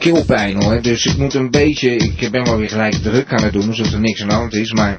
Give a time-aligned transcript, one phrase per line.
[0.00, 3.52] keelpijn hoor, dus ik moet een beetje, ik ben wel weer gelijk druk aan het
[3.52, 4.96] doen, alsof er niks aan de hand is, maar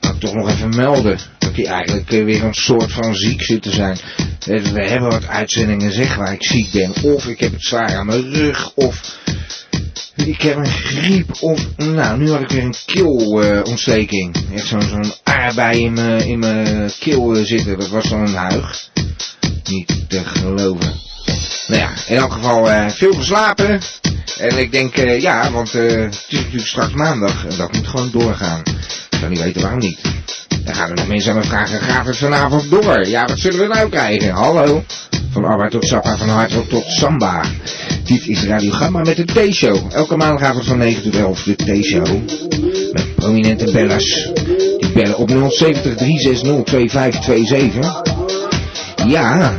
[0.00, 3.42] laat ik toch nog even melden dat ik eigenlijk eh, weer een soort van ziek
[3.42, 3.98] zit te zijn.
[4.46, 7.96] Eh, We hebben wat uitzendingen zeg waar ik ziek ben, of ik heb het zwaar
[7.96, 9.18] aan mijn rug, of
[10.14, 14.36] ik heb een griep, of nou, nu had ik weer een keelontsteking.
[14.54, 18.34] Echt zo'n zo'n aardbei in mijn, in mijn keel eh, zitten, dat was dan een
[18.34, 18.88] huig.
[19.64, 20.92] Niet te geloven.
[21.66, 23.80] Nou ja, in elk geval veel geslapen.
[24.38, 27.86] En ik denk, eh, ja, want eh, het is natuurlijk straks maandag en dat moet
[27.86, 28.62] gewoon doorgaan.
[29.10, 30.00] Ik zou niet weten waarom niet.
[30.64, 33.06] Dan gaan er nog mensen aan me vragen, gaat het vanavond door?
[33.06, 34.30] Ja, wat zullen we nou krijgen?
[34.30, 34.84] Hallo?
[35.30, 37.44] Van arbeid tot sappa, van hardrock tot samba.
[38.04, 39.76] Dit is Radio Gamma met de T-show.
[39.92, 42.06] Elke maandagavond van 9 tot 11 de T-show.
[42.92, 44.30] Met prominente bellers.
[44.78, 48.13] Die bellen op 070 360 2527.
[49.06, 49.52] Ja,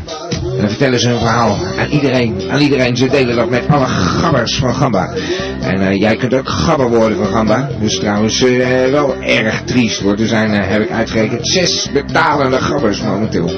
[0.58, 2.42] dan vertellen ze hun verhaal aan iedereen.
[2.52, 2.98] Aan iedereen.
[2.98, 5.14] Ze delen dat met alle gabbers van Gamba.
[5.62, 7.70] En eh, jij kunt ook gabber worden van Gamba.
[7.80, 10.02] Dus trouwens eh, wel erg triest.
[10.02, 13.50] Want er zijn, eh, heb ik uitgerekend, zes betalende gabbers momenteel.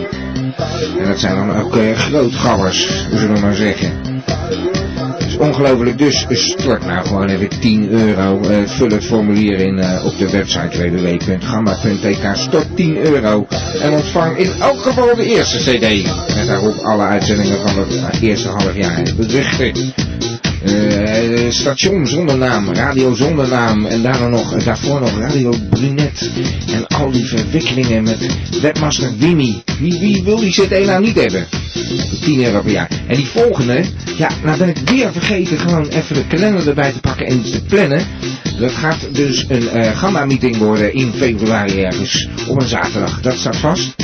[0.99, 3.91] En dat zijn dan ook grootgabbers, zullen we maar zeggen.
[5.37, 5.97] Ongelooflijk.
[5.97, 8.41] Dus stort nou gewoon even 10 euro.
[8.41, 12.35] Eh, vul het formulier in eh, op de website www.gamba.tk.
[12.35, 13.47] Stort 10 euro.
[13.81, 16.03] En ontvang in elk geval de eerste cd.
[16.35, 19.03] Met daarop alle uitzendingen van het eerste half jaar.
[19.17, 19.93] Berichten.
[20.63, 26.29] Eh, station zonder naam, radio zonder naam en daarna nog, daarvoor nog Radio Brunet.
[26.73, 28.17] En al die verwikkelingen met
[28.61, 29.63] webmaster Wimmy.
[29.79, 31.66] Wie, wie wil die CD nou niet hebben?
[32.21, 32.89] 10 euro per jaar.
[33.07, 33.83] En die volgende,
[34.17, 37.63] ja, nou ben ik weer vergeten gewoon even de kalender erbij te pakken en te
[37.63, 38.05] plannen.
[38.59, 43.21] Dat gaat dus een eh gamma-meeting worden in februari ergens op een zaterdag.
[43.21, 43.95] Dat staat vast.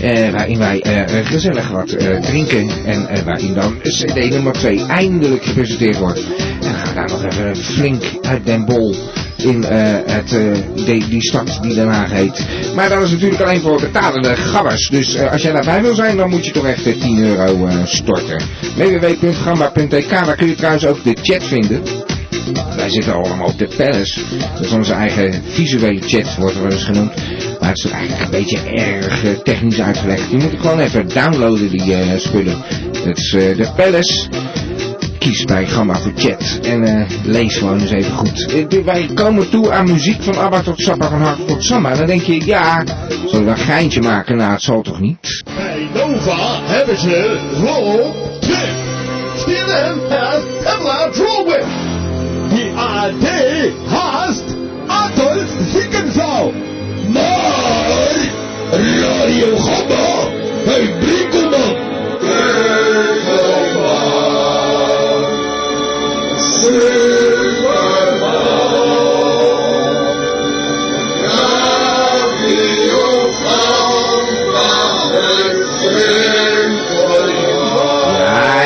[0.00, 1.88] Eh, waarin wij eh, gezellig wat
[2.22, 2.68] drinken.
[2.84, 6.18] En waarin dan CD nummer 2 eindelijk gepresenteerd wordt.
[6.18, 8.94] En dan gaan we daar nog even flink uit den bol
[9.44, 12.46] in eh, het, eh, die, stad die Den Haag heet.
[12.74, 14.88] Maar dat is natuurlijk alleen voor betalende gabbers.
[14.88, 17.68] Dus eh, als jij daarbij wil zijn, dan moet je toch echt eh, 10 euro
[17.84, 18.42] storten.
[18.76, 21.82] www.gamba.tk, daar kun je trouwens ook de chat vinden.
[22.76, 24.20] Wij zitten allemaal op de Palace.
[24.54, 27.14] Dat is onze eigen visuele chat, wordt er eens genoemd.
[27.60, 30.30] Maar het is eigenlijk een beetje erg technisch uitgelegd.
[30.30, 32.56] Je moet gewoon even downloaden, die spullen.
[33.04, 34.28] Het is de Palace.
[35.24, 36.58] Kies bij Gamma chat.
[36.62, 38.46] En eh, lees gewoon eens even goed.
[38.52, 41.94] Eh, wij komen toe aan muziek van ABBA tot Sappa, van Hart tot Samba.
[41.94, 42.84] Dan denk je, ja,
[43.26, 44.36] zullen we een geintje maken?
[44.36, 45.42] Nou, het zal toch niet?
[45.54, 48.68] Bij Nova hebben ze Roll Tip.
[49.36, 51.66] Steven heeft Pamela Drolwin.
[52.48, 53.28] Die AD
[53.88, 54.44] haast
[54.86, 56.52] Adolf Ziekenzaal.
[57.12, 58.14] Maar
[58.70, 60.28] Radio Gamma
[60.64, 61.84] heeft Brinkelman.
[66.62, 67.43] Ja,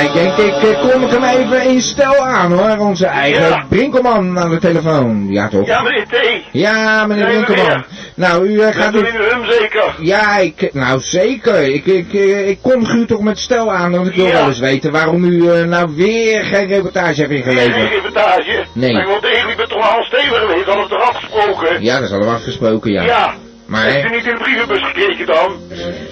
[0.09, 2.87] ik denk, ik kom hem even in stel aan hoor.
[2.87, 3.65] Onze eigen Ja.
[3.69, 5.27] Brinkelman aan de telefoon.
[5.33, 5.67] Ja toch?
[5.67, 6.17] Ja, meneer T.
[6.53, 7.85] Ja, meneer we Brinkelman.
[8.15, 9.95] Nou, u eh, Gaat u u- in rum zeker?
[10.01, 11.63] Ja, ik, nou zeker.
[11.75, 14.33] Ik, ik, eh, ik kom u toch met stel aan, want ik wil Ja.
[14.33, 17.91] wel eens weten waarom u eh, nou weer geen reportage heeft Geen ingeleverd.
[17.91, 18.65] reportage.
[18.73, 18.93] Nee.
[18.93, 21.83] Maar want eigenlijk ben toch al stevig geweest, hadden we toch afgesproken?
[21.83, 23.03] Ja, dat is al afgesproken, ja.
[23.03, 23.35] Ja.
[23.69, 25.57] Maar, Heeft u niet in de brievenbus gekregen dan?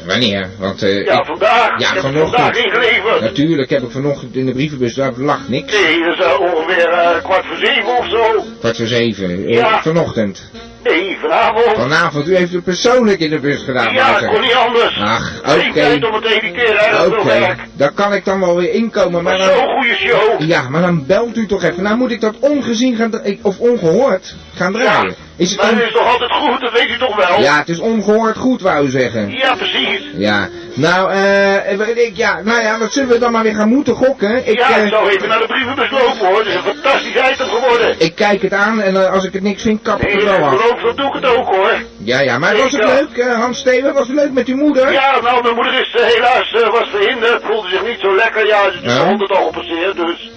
[0.06, 0.48] wanneer?
[0.58, 1.78] Want, eh, Ja, ik- vandaag.
[1.80, 2.34] Ja, vanochtend.
[2.34, 3.20] vandaag ingeleverd.
[3.20, 5.72] Natuurlijk heb ik vanochtend in de brievenbus, daar lag niks.
[5.72, 8.44] Nee, dat is uh, ongeveer eh, kwart voor zeven of zo.
[8.58, 9.82] Kwart voor zeven, eh, Ja.
[9.82, 10.50] vanochtend.
[10.82, 11.72] Nee, vanavond.
[11.76, 14.22] Vanavond, u heeft het persoonlijk in de bus gedaan, ja, Maarten.
[14.22, 14.98] dat kon niet anders.
[15.00, 15.72] Ach, oké.
[15.72, 19.38] tijd om het te hè, is Oké, daar kan ik dan wel weer inkomen, maar
[19.38, 19.56] Maar dan...
[19.56, 20.40] zo'n goede show.
[20.48, 21.82] Ja, maar dan belt u toch even.
[21.82, 23.10] Nou moet ik dat ongezien gaan
[23.42, 25.14] of ongehoord gaan draaien.
[25.36, 25.78] Is het Maar dan...
[25.78, 27.40] dat is toch altijd goed, dat weet u toch wel?
[27.40, 29.30] Ja, het is ongehoord goed, wou u zeggen.
[29.30, 30.00] Ja, precies.
[30.16, 33.68] Ja, nou, eh, weet ik, ja, nou ja, wat zullen we dan maar weer gaan
[33.68, 34.48] moeten gokken?
[34.48, 36.38] Ik, ja, eh, ik zou even naar de brievenbus lopen hoor.
[36.38, 37.94] Het is een fantastisch item geworden.
[37.98, 40.24] ik kijk het aan en eh, als ik het niks vind, kap ik Nee, het
[40.24, 40.56] wel af.
[40.60, 41.72] geloof dat doe ik het ook hoor.
[41.98, 43.92] Ja, ja, maar was het leuk, eh, Hans Steven?
[43.94, 44.92] Was het leuk met uw moeder?
[44.92, 48.46] Ja, nou, mijn moeder is eh, helaas eh, was verhinderd, voelde zich niet zo lekker.
[48.46, 50.30] Ja, ze is honderd al gepasseerd, dus.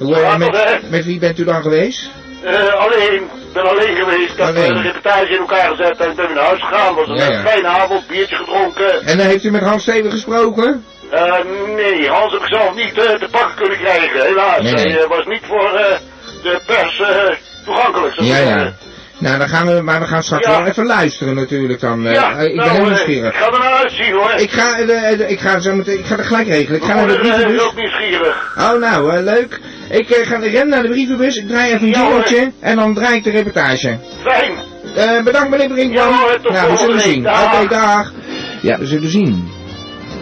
[0.00, 2.10] Eh, met, met wie bent u dan geweest?
[2.44, 4.32] Eh, alleen, ik ben alleen geweest.
[4.32, 4.70] Ik heb Alleen.
[4.70, 6.94] eh, de reportage in elkaar gezet en ik ben weer naar huis gegaan.
[6.94, 7.40] Was een Ja, eh, ja.
[7.50, 9.02] fijne avond, biertje gedronken.
[9.06, 10.84] En dan heeft u met Hans Steven gesproken?
[11.10, 11.34] Eh,
[11.66, 14.60] nee, Hans heb ik zelf niet eh, te pakken kunnen krijgen, helaas.
[14.62, 14.92] Nee, nee.
[14.92, 15.96] Hij eh, was niet voor eh,
[16.42, 17.34] de pers eh,
[17.64, 18.14] toegankelijk.
[18.16, 18.72] ik Ja, ja.
[19.22, 20.56] Nou, dan gaan we, maar we gaan straks Ja.
[20.58, 22.06] wel even luisteren natuurlijk dan.
[22.06, 22.12] eh.
[22.12, 23.30] Ja, Eh, ik ben nou, heel eh, nieuwsgierig.
[23.32, 24.30] Ik ga er naar uitzien hoor.
[24.36, 26.80] Ik ga, de, de- ik ga zo meteen, ik ga er gelijk regelen.
[26.80, 27.60] Ik ga naar de is brievenbus.
[27.62, 28.54] ook nieuwsgierig.
[28.58, 29.60] Oh, nou, leuk.
[29.90, 32.94] Ik eh, ga ren naar de brievenbus, ik draai even een Ja, jingeltje en dan
[32.94, 33.96] draai ik de reportage.
[34.22, 34.52] Fijn.
[34.96, 36.08] Eh, bedankt meneer Brinkman.
[36.08, 37.18] Ja, hoor, tot nou, we zullen zien.
[37.28, 37.68] Oké, Dag.
[37.68, 38.12] dag.
[38.60, 39.50] Ja, we zullen zien.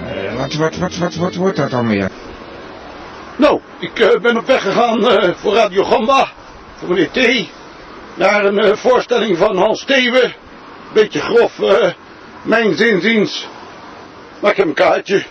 [0.07, 2.09] Eh, wat, wat, wat, wat, wat wordt dat dan weer?
[3.37, 6.29] Nou, ik eh, ben op weg gegaan eh, voor Radio Gamba,
[6.79, 7.49] voor meneer T.
[8.21, 10.35] Naar een eh, voorstelling van Hans Steven.
[10.93, 11.93] Beetje grof, eh,
[12.43, 13.49] mijn zinziens.
[14.41, 15.17] Maar ik heb een kaartje.
[15.17, 15.27] Ik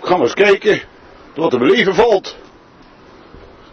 [0.00, 0.82] ga maar eens kijken
[1.34, 2.36] wat er beleven valt.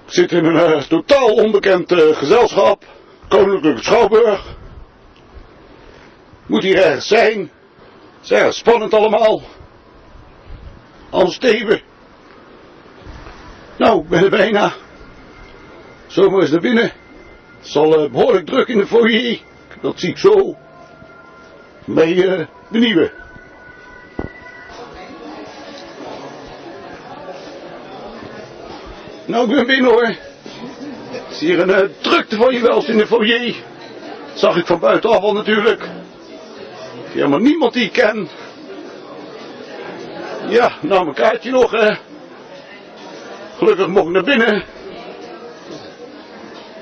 [0.05, 2.83] Ik zit in een eh, totaal onbekend eh, gezelschap.
[3.27, 4.43] Koninklijke Schouwburg.
[6.45, 7.51] Moet hier ergens zijn.
[8.29, 9.41] Erg spannend allemaal.
[11.09, 11.81] Hans Steven.
[13.77, 14.73] Nou, ben er bijna.
[16.07, 16.91] Zomaar eens naar binnen.
[17.59, 19.39] Het zal eh, behoorlijk druk in de foyer.
[19.81, 20.55] Dat zie ik zo.
[21.85, 23.11] Bij eh, de nieuwe.
[29.25, 30.15] Nou, ik ben binnen hoor.
[31.11, 33.55] Het is hier een eh, drukte van je wel in de foyer.
[34.33, 35.89] Zag ik van buitenaf al natuurlijk.
[37.03, 38.29] Helemaal niemand die ik ken.
[40.47, 41.95] Ja, nou mijn kaartje nog hè.
[43.57, 44.63] Gelukkig mocht naar binnen.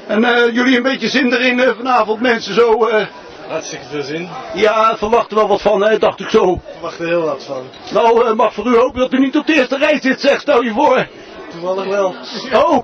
[0.07, 2.85] En eh, jullie een beetje zin erin eh, vanavond mensen zo.
[2.87, 3.05] eh,
[3.47, 4.29] Hartstikke veel zin.
[4.53, 6.53] ja, verwachten wel wat van, hè, dacht ik zo.
[6.53, 7.63] Ik verwacht er heel wat van.
[7.93, 10.61] Nou, mag voor u hopen dat u niet op de eerste rij zit, zeg, stel
[10.63, 11.07] je voor.
[11.51, 12.15] Toevallig wel.
[12.53, 12.77] Oh,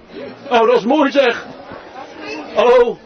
[0.50, 1.46] oh, dat is mooi zeg.
[2.56, 2.98] Hallo,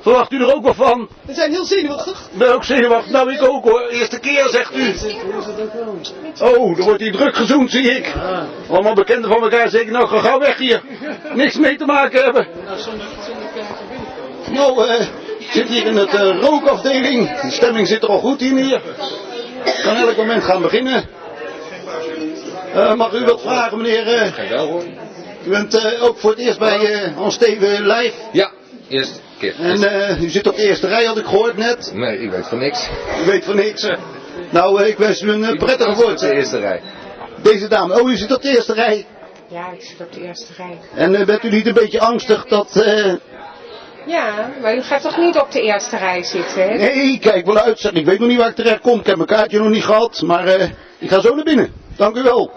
[0.00, 1.08] verwacht u er ook wat van?
[1.22, 2.28] We zijn heel zenuwachtig.
[2.32, 3.80] Ik ben ook zenuwachtig, nou ik ook hoor.
[3.88, 4.84] Eerste keer, zegt u.
[4.84, 5.72] Hoe is het ook
[6.38, 6.52] wel?
[6.54, 8.12] Oh, er wordt hier druk gezoend, zie ik.
[8.70, 10.82] Allemaal bekenden van elkaar, zeker nou, ga gauw weg hier.
[11.34, 12.46] Niks mee te maken hebben.
[14.50, 15.00] Nou, eh,
[15.38, 17.40] ik zit hier in het eh, rookafdeling.
[17.40, 18.80] De stemming zit er al goed in hier.
[19.64, 21.04] Ik kan elk moment gaan beginnen.
[22.74, 24.06] Eh, mag u wat vragen, meneer?
[24.06, 24.32] eh?
[24.32, 24.82] Geen wel hoor.
[25.46, 28.12] u bent eh, ook voor het eerst bij eh Hans Steven live.
[28.32, 28.50] Ja,
[28.88, 29.54] eerste keer.
[29.60, 31.90] En eh, u zit op de eerste rij, had ik gehoord net.
[31.94, 32.88] Nee, ik weet van niks.
[33.22, 33.88] U weet van niks.
[34.50, 36.80] Nou, eh, ik wens u een prettige Op de eerste rij.
[37.42, 39.06] Deze dame, oh, u zit op de eerste rij.
[39.48, 40.78] Ja, ik zit op de eerste rij.
[40.94, 42.76] En bent u niet een beetje angstig dat...
[42.76, 43.12] eh,
[44.08, 46.74] Ja, maar u gaat toch niet op de eerste rij zitten, hè?
[46.76, 47.92] Nee, kijk wel uit, zeg.
[47.92, 48.98] Ik weet nog niet waar ik terecht kom.
[49.00, 51.72] Ik heb mijn kaartje nog niet gehad, maar eh, ik ga zo naar binnen.
[51.96, 52.50] Dank u wel.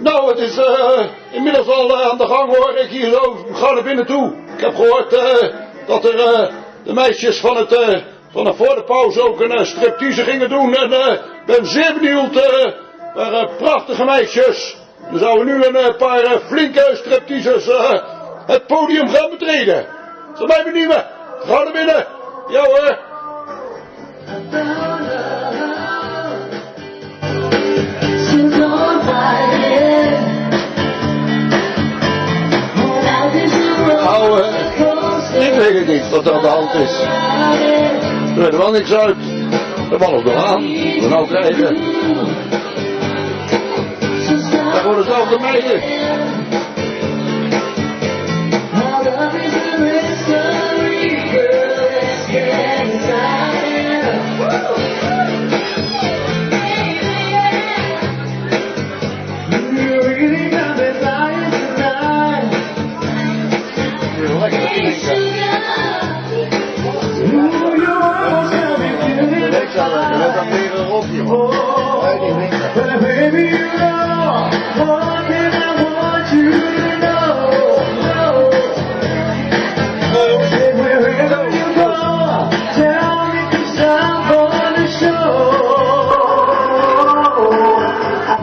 [0.00, 2.76] Nou, het is eh, inmiddels al eh, aan de gang hoor.
[2.76, 4.32] Ik hier zo ga naar binnen toe.
[4.56, 5.48] Ik heb gehoord eh,
[5.86, 6.48] dat er eh,
[6.84, 7.98] de meisjes van het eh,
[8.32, 10.74] van de voor de pauze ook een eh, striptease gingen doen.
[10.76, 12.36] En ik ben zeer benieuwd.
[12.36, 12.72] eh
[13.14, 14.76] naar prachtige meisjes.
[15.10, 18.02] Dan zouden nu een paar flinke stripteasers eh,
[18.48, 19.86] het podium gaan betreden.
[20.34, 21.04] Zal mij benieuwen.
[21.46, 22.06] Ga naar binnen.
[22.48, 22.98] Ja hoor.
[35.38, 37.02] Ik weet het niet wat er aan de hand is.
[38.34, 39.16] Er weet er wel niks uit.
[39.90, 40.62] De bal is nog aan.
[40.62, 41.76] We nou krijgen.
[44.72, 45.82] Dat worden dezelfde meiden.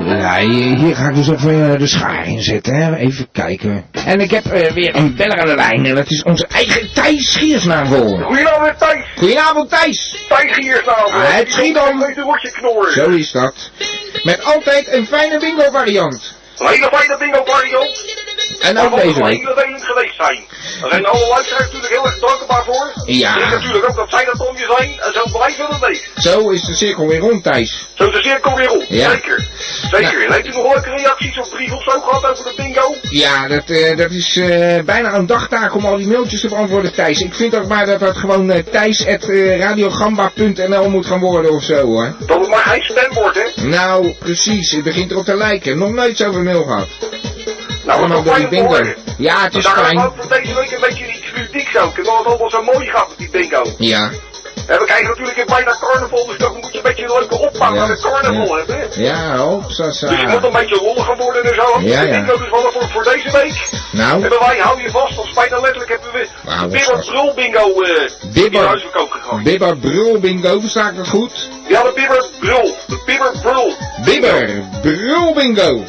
[0.08, 2.96] Ja, hier, hier ga ik dus even eh, de schaar in zetten, hè.
[2.96, 3.84] Even kijken.
[4.06, 6.94] En ik heb eh, weer een beller aan de lijn en dat is onze eigen
[6.94, 8.20] Thijs Schiersnavel.
[8.22, 9.05] Goedenavond, Thijs.
[9.18, 10.26] Goedenavond Thijs.
[10.30, 11.06] Thijs hier staan.
[11.06, 12.06] Ah, het schiet om.
[12.92, 13.56] Zo is dat.
[14.24, 16.34] Met altijd een fijne bingo variant.
[16.58, 18.25] Een hele fijne bingo variant.
[18.66, 19.42] En ook deze week.
[19.42, 20.44] hele geweest zijn.
[20.82, 22.92] Daar zijn alle luisteraars natuurlijk heel erg dankbaar voor.
[23.06, 23.42] Ja.
[23.42, 25.00] En natuurlijk ook dat zij dat om je zijn.
[25.00, 26.10] En zo blijven we dat week.
[26.16, 27.86] Zo is de cirkel weer rond, Thijs.
[27.94, 28.84] Zo is de cirkel weer op.
[28.88, 29.10] Ja.
[29.10, 29.48] Zeker.
[29.92, 30.26] Zeker.
[30.26, 32.96] En heeft u nog leuke reacties of brief of zo gehad over de bingo?
[33.02, 36.94] Ja, dat, eh, dat is eh, bijna een dagtaak om al die mailtjes te beantwoorden,
[36.94, 37.22] Thijs.
[37.22, 42.16] Ik vind ook maar dat dat gewoon uh, thijs.radiogamba.nl moet gaan worden of zo, hoor.
[42.20, 43.44] Dat het maar geen stemwoord, hè?
[43.68, 44.72] Nou, precies.
[44.72, 45.78] Het begint erop te lijken.
[45.78, 46.88] Nog nooit zoveel mail gehad.
[47.86, 48.78] Nou, Allemaal door die bingo.
[49.18, 50.00] Ja, het is fijn.
[50.00, 51.98] ook van deze week een beetje iets ludieks ook.
[51.98, 53.62] En dat het allemaal zo mooi gaat met die bingo.
[53.78, 54.10] Ja.
[54.68, 57.40] En we krijgen natuurlijk in bijna carnaval, dus dan moet je een beetje een leuke
[57.40, 57.82] opbouw Ja.
[57.82, 58.56] aan het carnaval Ja.
[58.66, 59.04] hebben.
[59.04, 60.08] Ja, hopsasa.
[60.08, 61.80] Dus je moet een beetje lolliger worden en zo.
[61.82, 62.14] Ja, de ja.
[62.20, 63.70] bingo dus wel voor, voor deze week.
[63.92, 67.06] Nou, Hebben wij, hou je vast, als bijna letterlijk hebben we de wat Bibber.
[67.06, 68.66] Brul bingo in Bibber.
[68.68, 69.44] huisverkoop gegooid.
[69.44, 71.50] Bibber Brul Bingo, versta ik dat goed?
[71.68, 72.78] Ja, de Bibber Brul.
[72.88, 73.74] De Bibber Brul.
[74.06, 75.84] Bibber Brul Bingo.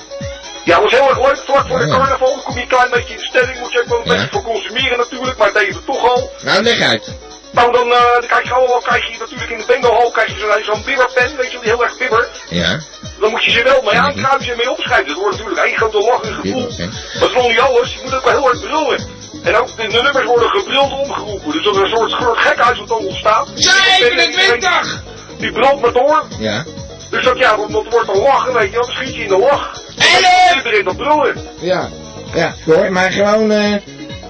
[0.67, 1.41] Ja, dat was heel erg leuk.
[1.45, 3.59] Vlak voor de carnaval kom je een klein beetje in de stelling.
[3.61, 5.39] Moet je ook wel een beetje voor consumeren natuurlijk.
[5.39, 6.31] Maar we toch al.
[6.43, 7.15] Nou, leg uit.
[7.51, 10.39] Nou, dan, eh, dan krijg je allemaal, krijg je natuurlijk in de bingohal krijg je
[10.39, 12.29] zo'n zo'n bibberpen, weet je, die heel erg bibber.
[12.49, 12.81] Ja.
[13.21, 15.07] Dan moet je ze wel mee aankruisen en mee opschrijven.
[15.07, 16.67] Dat wordt natuurlijk één grote lach en gevoel.
[16.67, 16.93] Bibberpen.
[17.21, 19.01] Dat is nog niet alles, je moet ook wel heel erg brullen.
[19.43, 21.53] En ook de, de nummers worden gebrild omgeroepen.
[21.53, 23.49] Dus dat er een soort, soort gekhuis wat dan ontstaat.
[23.55, 25.03] 27!
[25.39, 26.25] Die brult maar door.
[26.39, 26.65] Ja.
[27.11, 28.87] Dus dat, ja, dat, dat wordt een lachen, weet je wel.
[28.87, 29.85] Dan schiet je in de lach.
[29.99, 30.65] Elf!
[30.65, 31.35] En erin dat brullen.
[31.61, 31.89] Ja.
[32.35, 33.73] Ja, hoor, maar gewoon, eh,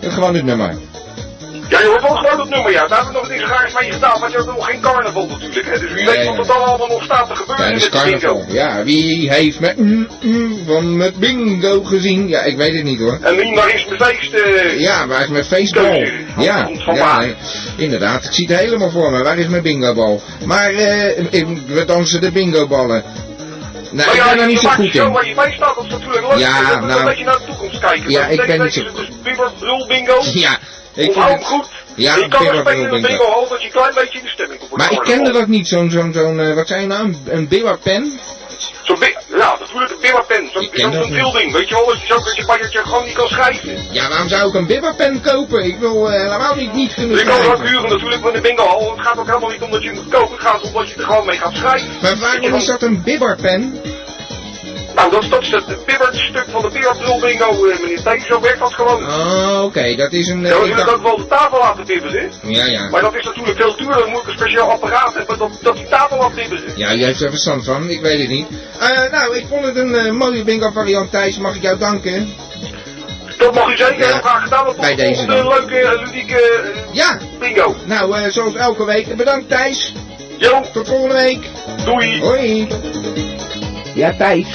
[0.03, 0.75] gewoon het nummer.
[1.69, 2.87] Ja, je hoort wel gewoon het nummer, ja.
[2.87, 5.67] Daar hebben we nog niks raars mee gedaan, want je hebt nog geen carnaval natuurlijk,
[5.67, 5.79] hè.
[5.81, 7.99] Dus wie weet wat er dan allemaal nog staat te gebeuren Ja, is met de
[8.05, 8.19] bingo.
[8.21, 8.55] carnaval.
[8.55, 12.29] Ja, wie heeft me mm, mm, van met bingo gezien?
[12.29, 13.19] Ja, ik weet het niet hoor.
[13.23, 15.85] En nu naar is mijn feest, eh, Ja, waar is mijn feestbal?
[16.35, 17.21] Van- Ja, van- van ja waar?
[17.21, 17.35] nee,
[17.77, 18.25] inderdaad.
[18.25, 19.23] Ik zie het helemaal voor me.
[19.23, 20.23] Waar is mijn bingobal?
[20.45, 21.25] Maar eh,
[21.67, 23.03] we dansen de bingoballen.
[23.97, 25.35] Nou, Maar ik ja, ben er niet zo goed zo in.
[25.35, 26.39] je staat, natuurlijk leuk.
[26.39, 26.99] Ja, nou.
[26.99, 28.11] een beetje naar de toekomst kijken.
[28.11, 29.23] Ja, ik ben niet zo goed.
[29.23, 30.21] Bibber, brul, bingo.
[30.47, 30.59] Ja,
[30.95, 31.45] ik vind het...
[31.45, 31.69] goed.
[31.95, 33.25] Ja, je kan in bingo.
[33.25, 34.77] hal, dat je een klein beetje in de stemming komt.
[34.77, 37.49] Maar ik kende dat niet, zo'n, zo'n, zo'n, eh, wat zei je nou, een, een
[37.49, 38.21] bibberpen?
[38.83, 38.99] Zo'n
[39.37, 40.51] ja, natuurlijk een bibberpen.
[40.53, 41.87] Zo'n Ik zo'n dat zo'n ding, weet je wel.
[41.87, 43.87] Dat je zo dat je, dat je gewoon niet kan schrijven.
[43.91, 45.65] Ja, waarom zou ik een bibberpen kopen?
[45.65, 48.33] Ik wil eh, helemaal niet, niet kunnen Dus je kan het ook huren natuurlijk van
[48.33, 48.91] de bingo hal.
[48.97, 50.33] Het gaat ook helemaal niet om dat je hem moet kopen.
[50.33, 51.89] Het gaat om dat je er gewoon mee gaat schrijven.
[52.03, 53.81] Maar waarom is dat een bibberpen?
[54.97, 58.21] Nou, dat is, dat het bibberstuk van de bibberbrul bingo, eh, meneer Teen.
[58.21, 59.05] Zo werkt dat gewoon.
[59.07, 60.41] Oh, oké, dat is een...
[60.41, 62.33] Ja, we kunnen ook wel de tafel laten bibberen.
[62.43, 62.89] Ja, ja.
[62.91, 63.99] Maar dat is natuurlijk veel duurder.
[63.99, 66.73] Dan moet ik een speciaal apparaat hebben dat, dat die tafel laat bibberen.
[66.77, 68.47] Ja, jij heeft er verstand van, ik weet het niet.
[68.81, 71.39] Eh, nou, ik vond het een eh, mooie bingo variant, Thijs.
[71.39, 72.35] Mag ik jou danken?
[73.39, 74.19] Dat mag u zeker Ja.
[74.19, 74.65] graag gedaan.
[74.65, 75.49] Dat Bij deze een dan.
[75.49, 77.77] leuke, ludieke Ja, bingo.
[77.85, 79.17] nou, eh, zoals elke week.
[79.17, 79.93] Bedankt, Thijs.
[80.39, 81.47] Jo, Tot volgende week.
[81.85, 82.21] doei.
[82.21, 82.69] Hoi.
[83.95, 84.47] Ja, Thijs.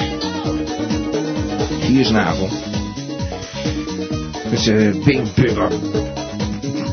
[1.92, 2.50] Hier is navel.
[4.44, 5.72] Het is eh Bing Bibber.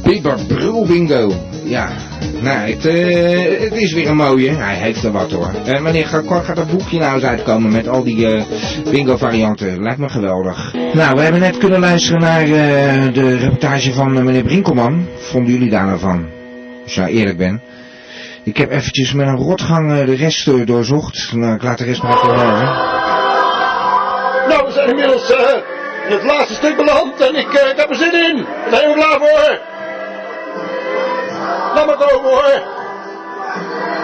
[0.02, 1.32] Bibber Brul Bingo.
[1.64, 1.88] Ja,
[2.42, 4.50] nou, het, eh, het is weer een mooie.
[4.50, 5.50] Hij heeft er wat hoor.
[5.64, 8.42] En wanneer gaat, gaat dat boekje nou eens uitkomen met al die eh,
[8.90, 9.82] bingo varianten?
[9.82, 10.74] Lijkt me geweldig.
[10.92, 15.06] Nou, we hebben net kunnen luisteren naar eh, de reportage van eh, meneer Brinkelman.
[15.16, 16.26] Vonden jullie daar nou van?
[16.84, 17.60] Als ik nou eerlijk ben.
[18.48, 21.32] Ik heb eventjes met een rotgang eh, de rest eh, doorzocht.
[21.32, 22.97] Nou, ik laat de rest maar even horen.
[24.88, 25.54] We inmiddels eh,
[26.06, 28.36] in het laatste stuk beland en ik, eh, ik heb er zin in.
[28.36, 29.58] We zijn er klaar voor.
[31.74, 32.62] Laat maar komen hoor.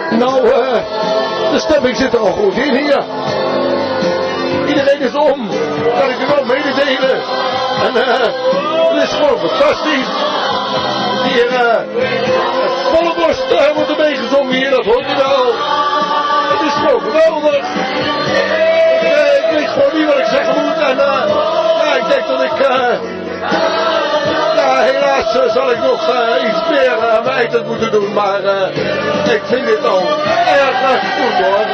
[0.09, 0.81] Nou, eh,
[1.51, 3.03] de stemming zit er al goed in hier.
[4.67, 5.49] Iedereen is om.
[5.99, 7.21] Kan ik u wel mededelen.
[7.83, 10.07] En het is gewoon fantastisch.
[11.23, 11.49] Hier,
[12.93, 15.53] volle borst wordt er meegezongen hier, dat hoort je wel.
[16.65, 17.65] Het is gewoon geweldig.
[19.01, 20.77] Eh, ik weet gewoon niet wat ik zeggen moet.
[20.89, 22.59] En eh, ik denk dat ik.
[22.59, 22.99] eh,
[24.81, 26.01] helaas zal ik nog
[26.49, 28.13] iets meer aan eind moeten doen.
[28.13, 28.39] Maar
[29.23, 30.01] ik vind dit al
[30.61, 31.65] erg goed hoor.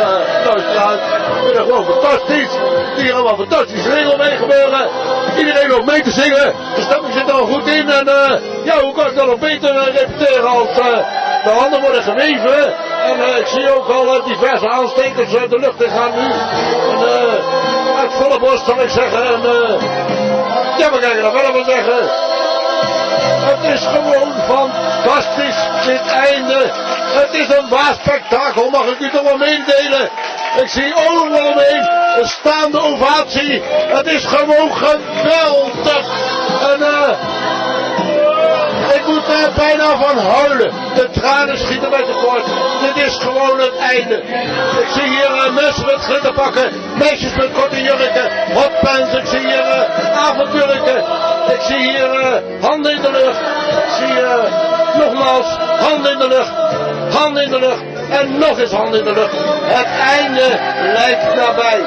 [0.45, 2.57] Luisteraars, ik vind het gewoon fantastisch.
[2.95, 4.89] Hier allemaal fantastische dingen mee gebeuren.
[5.37, 6.53] Iedereen nog mee te zingen.
[6.75, 7.89] De stemming zit al goed in.
[7.89, 8.05] En
[8.63, 10.67] ja, hoe kan ik dat nog beter repeteren als
[11.43, 12.73] de handen worden geweven.
[13.05, 16.31] En eh, ik zie ook al eh, diverse aanstekers eh, de lucht in gaan nu.
[16.91, 19.23] En, uit volle borst zal ik zeggen.
[19.23, 19.41] En,
[20.77, 22.09] ja, we kijken er verder van zeggen.
[23.41, 26.71] Het is gewoon fantastisch, dit einde.
[27.13, 30.09] Het is een waar spektakel, mag ik u toch wel meedelen.
[30.61, 33.61] Ik zie overal omheen een staande ovatie.
[33.87, 36.05] Het is gewoon geweldig.
[36.71, 37.30] En eh,
[38.95, 40.71] Ik moet er bijna van huilen.
[40.95, 42.45] De tranen schieten mij tekort.
[42.81, 44.15] Dit is gewoon het einde.
[44.81, 49.13] Ik zie hier eh, mensen met glitterpakken, meisjes met korte jurken, hotpants.
[49.13, 50.97] Ik zie hier avondjurken.
[51.53, 53.39] Ik zie hier eh, handen in de lucht.
[53.85, 54.43] Ik zie eh,
[54.97, 55.47] nogmaals
[55.79, 56.51] handen in de lucht.
[57.17, 57.81] Handen in de lucht.
[58.09, 59.33] En nog eens handen in de lucht.
[59.63, 60.59] Het einde
[60.93, 61.81] lijkt nabij.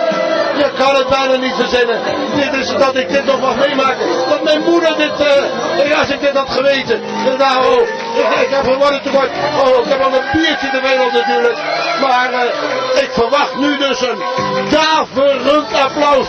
[0.56, 2.00] Je kan het bijna niet verzinnen.
[2.34, 4.06] Dit is dat ik dit nog mag meemaken.
[4.28, 7.00] Dat mijn moeder dit, eh, als ik dit had geweten.
[7.38, 9.30] Nou, ik, ik heb een tekort.
[9.64, 11.58] Oh, ik heb al een biertje te veel natuurlijk.
[12.00, 14.22] Maar eh, ik verwacht nu dus een
[14.70, 16.26] daverend applaus.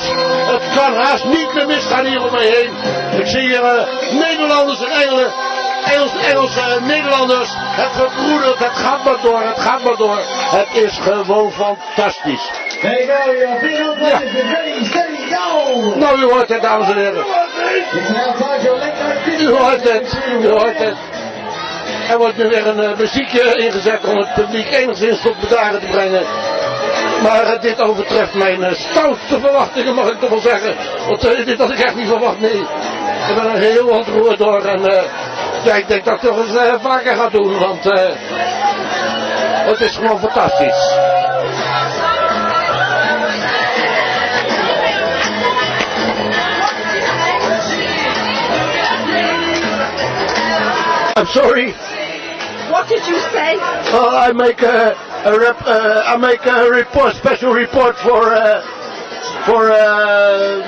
[0.51, 2.71] Het kan haast niet meer misgaan hier om mij heen.
[3.19, 5.33] Ik zie hier eh, Nederlanders en Engelen.
[5.85, 7.49] Engels, Engelse Nederlanders.
[7.55, 10.19] Het verbroedert, het gaat maar door, het gaat maar door.
[10.49, 12.64] Het is gewoon fantastisch.
[12.83, 14.19] You go, your field Ja.
[14.19, 15.93] ready, steady, go!
[15.95, 17.25] Nou, u hoort het, dames en heren.
[19.39, 20.95] U hoort het, u hoort het.
[22.09, 25.85] Er wordt nu weer een eh, muziekje ingezet om het publiek enigszins tot bedaren te
[25.87, 26.21] brengen.
[27.23, 30.75] Maar eh, dit overtreft mijn uh, stoutste verwachtingen, mag ik toch wel zeggen.
[31.07, 32.59] Want eh, dit had ik echt niet verwacht, nee.
[33.29, 35.03] Ik ben er heel ontroerd door en eh,
[35.63, 37.99] ja, ik denk dat ik toch eens eh, vaker ga doen, want eh,
[39.65, 40.93] het is gewoon fantastisch.
[51.17, 51.71] I'm sorry.
[52.67, 53.55] What did you say?
[53.55, 54.91] Uh, I make a,
[55.23, 58.59] a rep, uh, I make a report, special report for uh,
[59.47, 60.59] for uh,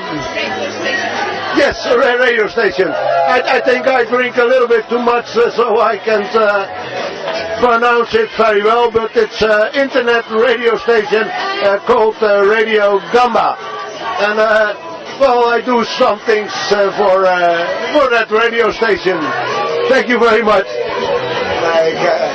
[1.60, 2.88] yes, a radio station.
[2.88, 7.60] I, I think I drink a little bit too much, uh, so I can't uh,
[7.60, 8.90] pronounce it very well.
[8.90, 13.60] But it's uh, internet radio station uh, called uh, Radio Gamba,
[14.24, 19.67] and uh, well, I do some things uh, for uh, for that radio station.
[19.90, 20.66] Thank you very much.
[20.68, 22.28] Uh,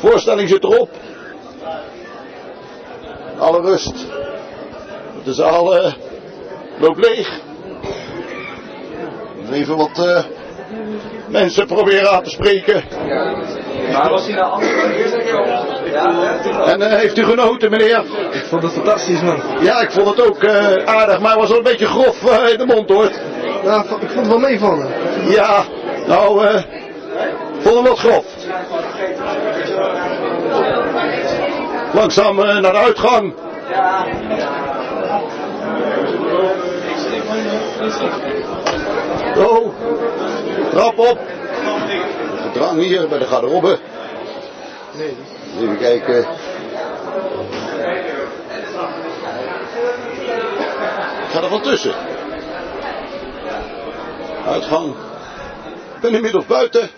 [0.00, 0.90] Voorstelling zit erop.
[3.38, 4.06] Alle rust.
[5.24, 5.92] De zaal eh,
[6.78, 7.40] loopt leeg.
[9.52, 10.24] Even wat eh,
[11.30, 12.82] mensen proberen aan te spreken.
[13.92, 15.12] Maar was hij nou anders?
[16.66, 18.04] En eh, heeft u genoten, meneer?
[18.30, 19.40] Ik vond het fantastisch, man.
[19.60, 22.52] Ja, ik vond het ook eh, aardig, maar hij was wel een beetje grof eh,
[22.52, 23.10] in de mond, hoor.
[23.64, 24.88] Nou, ik vond het wel meevallen.
[25.28, 25.64] Ja,
[26.06, 26.62] nou, eh
[27.60, 28.24] vond hem wat grof.
[31.92, 33.34] Langzaam naar de uitgang.
[39.34, 39.74] Zo,
[40.70, 41.18] trap op.
[42.52, 43.78] Drang hier bij de garderobe.
[45.60, 46.18] Even kijken.
[51.24, 51.94] Ik ga er van tussen.
[54.46, 54.94] Uitgang.
[55.94, 56.90] Ik ben inmiddels buiten.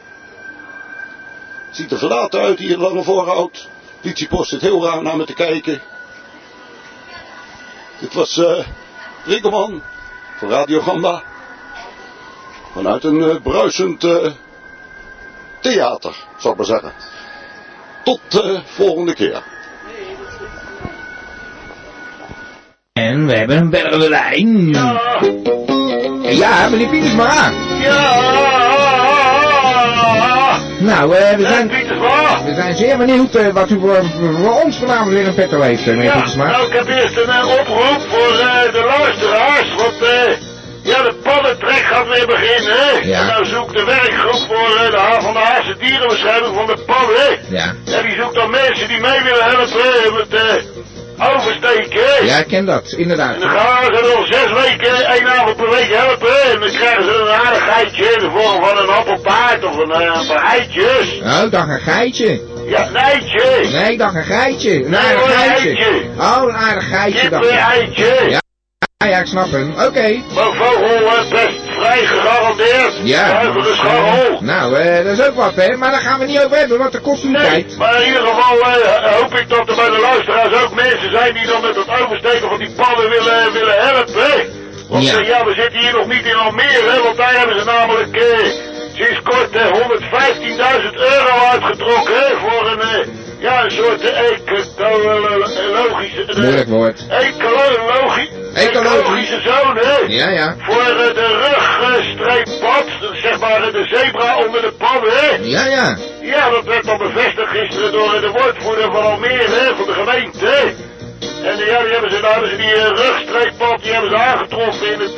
[1.71, 3.69] Ziet er verlaten uit hier, lange voorhout.
[4.01, 5.81] Politiepost zit heel raar naar me te kijken.
[7.99, 8.67] Dit was eh
[9.25, 9.83] Rikkelman
[10.39, 11.23] van Radio Gamba.
[12.73, 14.31] Vanuit een eh, bruisend eh,
[15.61, 16.93] theater, zal ik maar zeggen.
[18.05, 19.43] Tot de volgende keer.
[22.93, 24.69] En we hebben een bellende lijn.
[26.37, 27.51] Ja, meneer Pietersma.
[30.79, 32.45] Nou, eh, we zijn, Pietersma.
[32.45, 34.05] we zijn zeer benieuwd eh, wat u voor,
[34.41, 36.51] voor ons vanavond weer in petto heeft, eh, meneer Ja, Pietersma.
[36.51, 40.33] nou ik heb eerst een eh, oproep voor eh, de luisteraars, want eh,
[40.83, 42.73] ja, de paddentrek gaat weer beginnen.
[42.77, 42.91] hè.
[43.09, 43.21] Ja.
[43.21, 47.39] En nou zoekt de werkgroep voor eh, de van de Haagse dierenbescherming van de padden.
[47.49, 47.75] Ja.
[47.85, 52.27] Ja, die zoekt dan mensen die mee willen helpen met eh, oversteken.
[52.27, 53.35] Ja, ik ken dat, inderdaad.
[53.35, 56.43] En dan gaan ze nog zes weken, één avond per week helpen.
[56.53, 60.27] En dan krijgen ze een aardigheidje in de vorm van een appeltaart of een, een
[60.27, 61.21] paar eitjes.
[61.25, 62.41] Oh, dacht een geitje.
[62.67, 63.69] Ja, een eitje.
[63.73, 64.85] Nee, ik dacht een geitje.
[64.85, 65.69] Een Nee, aardig hoor, een geitje.
[65.69, 66.09] eitje.
[66.19, 68.25] Oh, een aardig geitje Kippen eitje.
[68.29, 68.41] Ja.
[69.03, 69.75] Ja, ja, ik snap hem.
[69.87, 70.23] Oké.
[70.35, 72.95] Maar vogel eh, best vrij gegarandeerd.
[73.03, 73.29] Ja.
[73.29, 74.39] Zuivere scharrel.
[74.41, 75.77] Nou, eh, dat is ook wat, hè.
[75.77, 77.67] Maar daar gaan we niet over hebben, want dat kost tijd.
[77.67, 81.11] Nee, maar in ieder geval eh, hoop ik dat er bij de luisteraars ook mensen
[81.11, 84.61] zijn die dan met het oversteken van die padden willen, willen helpen.
[84.89, 85.19] Want Ja.
[85.19, 85.27] ja.
[85.27, 88.49] ja, we zitten hier nog niet in Almere, want daar hebben ze namelijk eh,
[88.93, 93.09] sinds kort eh, 115.000 euro uitgetrokken hè, voor een, eh,
[93.43, 96.25] ja, een soort eh, ecologische...
[96.37, 97.07] Moeilijk woord.
[98.55, 99.99] Ecologische zone, hè?
[100.07, 100.57] Ja, ja.
[100.59, 101.51] Voor eh, de
[101.81, 105.37] rugstreeppad, zeg maar eh, de zebra onder de padden, hè?
[105.41, 105.97] Ja, ja.
[106.21, 110.75] Ja, dat werd al bevestigd gisteren door de woordvoerder van Almere, hè, van de gemeente.
[111.43, 114.93] En eh, ja, die hebben ze, daar hebben ze die rugstreekpad, die hebben ze aangetroffen
[114.93, 115.11] in het,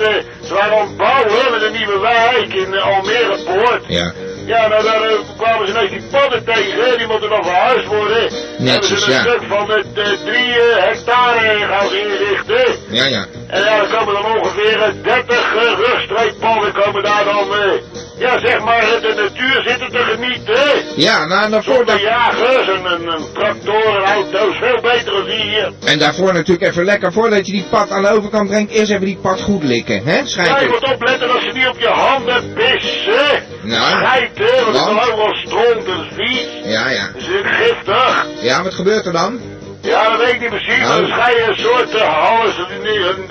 [0.47, 3.85] ze waren aan het bouwen met een nieuwe wijk in uh, Almere Poort.
[3.87, 4.13] Ja.
[4.47, 8.31] Ja, nou daar uh, kwamen ze ineens die padden tegen, die moeten nog verhuisd worden.
[8.59, 9.21] Netjes, ze een ja.
[9.21, 12.95] stuk van het uh, drie uh, hectare gaan ze inrichten.
[12.97, 13.27] Ja, ja.
[13.49, 18.39] En ja, er komen dan ongeveer eh, 30 uh, rugstreekpadden komen daar dan, uh, ja
[18.39, 20.63] zeg maar, de natuur zitten te genieten.
[20.97, 25.27] Ja, nou, daarvoor, Zonder dat, jagers en een, een tractor en auto's, veel beter dan
[25.27, 25.73] hier.
[25.85, 29.05] en daarvoor natuurlijk even lekker, voordat je die pad aan de overkant brengt, eerst even
[29.05, 30.15] die pad goed likken, hè?
[30.15, 33.43] Ja, je Schijt moet opletten dat ze niet op je handen pissen.
[33.63, 35.01] Nou, Schijten, want het want?
[35.01, 36.47] is overal stront en vies.
[36.65, 37.11] Ja, ja.
[37.15, 38.27] Het is giftig.
[38.41, 39.41] Ja, wat gebeurt er dan?
[39.81, 41.01] Ja, dat weet ik niet precies, Nou.
[41.01, 43.31] dan ga je een soort uh, een, een,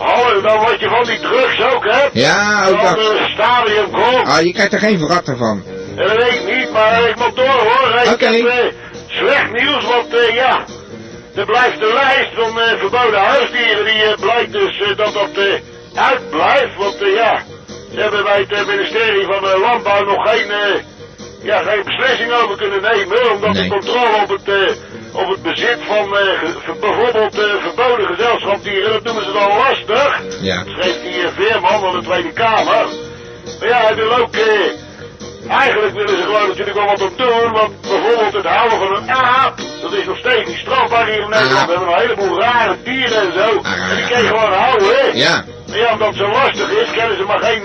[0.00, 2.00] halles, dan word je van die drugs ook, hè?
[2.12, 2.94] Ja, ook Van dat.
[2.96, 4.26] de stadium komt.
[4.28, 5.62] Ah, je krijgt er geen verratten van.
[5.96, 8.12] Dat weet ik niet, maar ik moet door hoor.
[8.12, 8.26] Oké.
[8.26, 8.64] heb eh,
[9.08, 10.64] slecht nieuws, want eh, ja,
[11.36, 13.84] er blijft de lijst van eh, verboden huisdieren.
[13.84, 16.76] Die eh, blijkt dus eh, dat dat eh, uitblijft.
[16.76, 17.42] Want eh, ja,
[17.94, 20.74] ze hebben bij het eh, ministerie van eh, Landbouw nog geen, eh,
[21.42, 23.30] ja, geen beslissing over kunnen nemen.
[23.32, 23.62] Omdat Nee.
[23.62, 24.74] de controle op het, eh,
[25.12, 30.20] op het bezit van eh, bijvoorbeeld eh, verboden gezelschapsdieren, dat noemen ze dan lastig.
[30.40, 30.64] Ja.
[30.66, 32.86] Schreef die eh, Veerman van de Tweede Kamer.
[33.58, 34.34] Maar ja, hij wil ook...
[35.48, 39.10] Eigenlijk willen ze gewoon natuurlijk wel wat op doen, want bijvoorbeeld het houden van een
[39.10, 41.66] aap, dat is nog steeds niet strafbaar hier in Nederland.
[41.66, 43.48] We hebben een heleboel rare dieren en zo.
[43.62, 45.16] En die kun je gewoon houden.
[45.16, 45.44] Ja.
[45.68, 47.62] Maar ja, omdat zo lastig is, kennen ze maar geen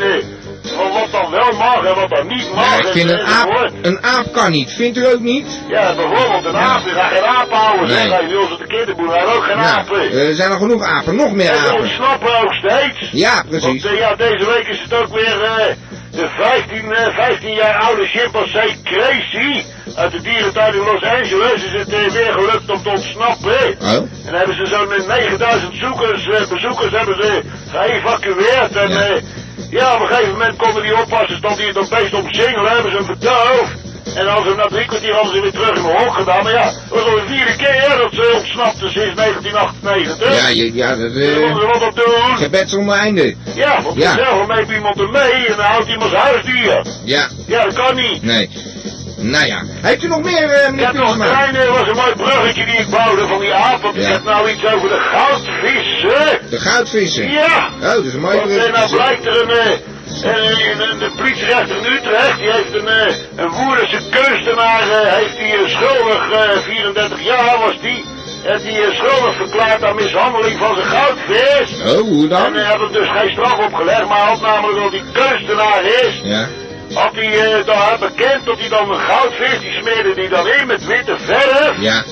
[0.72, 2.70] eh, wat dan wel mag en wat dan niet mag.
[2.70, 4.72] Ja, ik en- vind een aap, een aap kan niet.
[4.72, 5.48] Vindt u ook niet?
[5.70, 7.88] Ja, bijvoorbeeld een aap, je gaat geen aap houden.
[7.88, 8.10] Nee.
[8.10, 10.12] Hij wil ze de kinderboer, hij ook geen Nou, apen.
[10.12, 11.16] er zijn er genoeg apen.
[11.16, 11.80] Nog meer En apen.
[11.82, 13.10] ontsnappen ook steeds.
[13.12, 13.84] Ja, precies.
[13.84, 15.76] Want eh, ja, deze week is het ook weer eh,
[16.12, 19.64] de 15, eh, 15 jaar oude chimpansee Crazy.
[19.96, 23.78] Uit de dierentuin in Los Angeles is het eh, weer gelukt om te ontsnappen.
[23.82, 23.92] Oh?
[24.28, 28.76] En hebben ze zo'n eh, 9000 zoekers, eh, bezoekers hebben ze geëvacueerd.
[28.76, 29.20] En Ja.
[29.70, 29.80] Ja.
[29.80, 32.92] ja, op een gegeven moment konden die oppassers dan die het dan beest omsingelen, hebben
[32.92, 33.84] ze hem verdoofd.
[34.16, 36.44] En als ze na drie kwartier hadden ze weer terug in hun hok gedaan.
[36.44, 40.42] Maar ja, dat was al de vierde keer dat ze ontsnapte sinds 1998.
[40.42, 42.38] Ja, je, ja, dat ze wat op doen.
[42.38, 43.36] gebed zonder einde.
[43.56, 44.10] Ja, want Ja.
[44.18, 44.24] ja.
[44.24, 46.86] zelf neemt iemand er mee en dan houdt iemand zijn huisdier.
[47.04, 48.24] Ja, Ja, dat kan niet.
[48.24, 48.50] nee.
[49.18, 49.62] Nou ja.
[49.82, 52.66] Heeft u nog meer, eh Ik heb nog een klein, eh, was een mooi bruggetje
[52.66, 53.82] die ik bouwde van die aap.
[53.82, 54.08] Want ik Ja.
[54.12, 56.40] heb nou iets over de goudvissen.
[56.50, 57.32] De goudvissen.
[57.32, 57.70] Ja.
[57.82, 58.96] Oh, dat is een mooie Want eh, nou bruggetje.
[58.96, 63.16] blijkt er een, eh, eh, een, een, de politierechter in Utrecht, die heeft een, eh,
[63.36, 68.04] een Woerdense kunstenaar, eh, heeft die eh, schuldig, eh, 34 jaar was die,
[68.44, 71.94] heeft die eh, schuldig verklaard aan mishandeling van zijn goudvis.
[71.94, 72.46] Oh, hoe dan?
[72.46, 75.84] En hij had hem dus geen straf opgelegd, maar hij had namelijk dat hij kunstenaar
[75.84, 76.14] is.
[76.24, 76.48] Ja.
[76.94, 80.68] Had hij eh, dan bekend dat hij dan een goudvis, die smeerde die dan in
[80.68, 81.74] met witte verf.
[81.80, 82.04] Ja.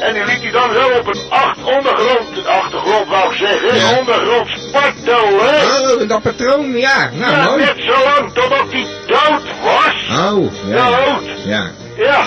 [0.00, 3.98] En die liet hij dan zo op een acht ondergrond, achtergrond wou ik zeggen, Ja.
[3.98, 6.00] ondergrond spartelen.
[6.00, 7.10] Oh, dat patroon, ja.
[7.12, 7.64] Nou, ja, mooi.
[7.64, 10.18] net zo lang totdat hij dood was.
[10.32, 10.88] Oh, ja.
[10.90, 11.22] Dood.
[11.44, 11.70] Ja.
[11.96, 12.24] Ja.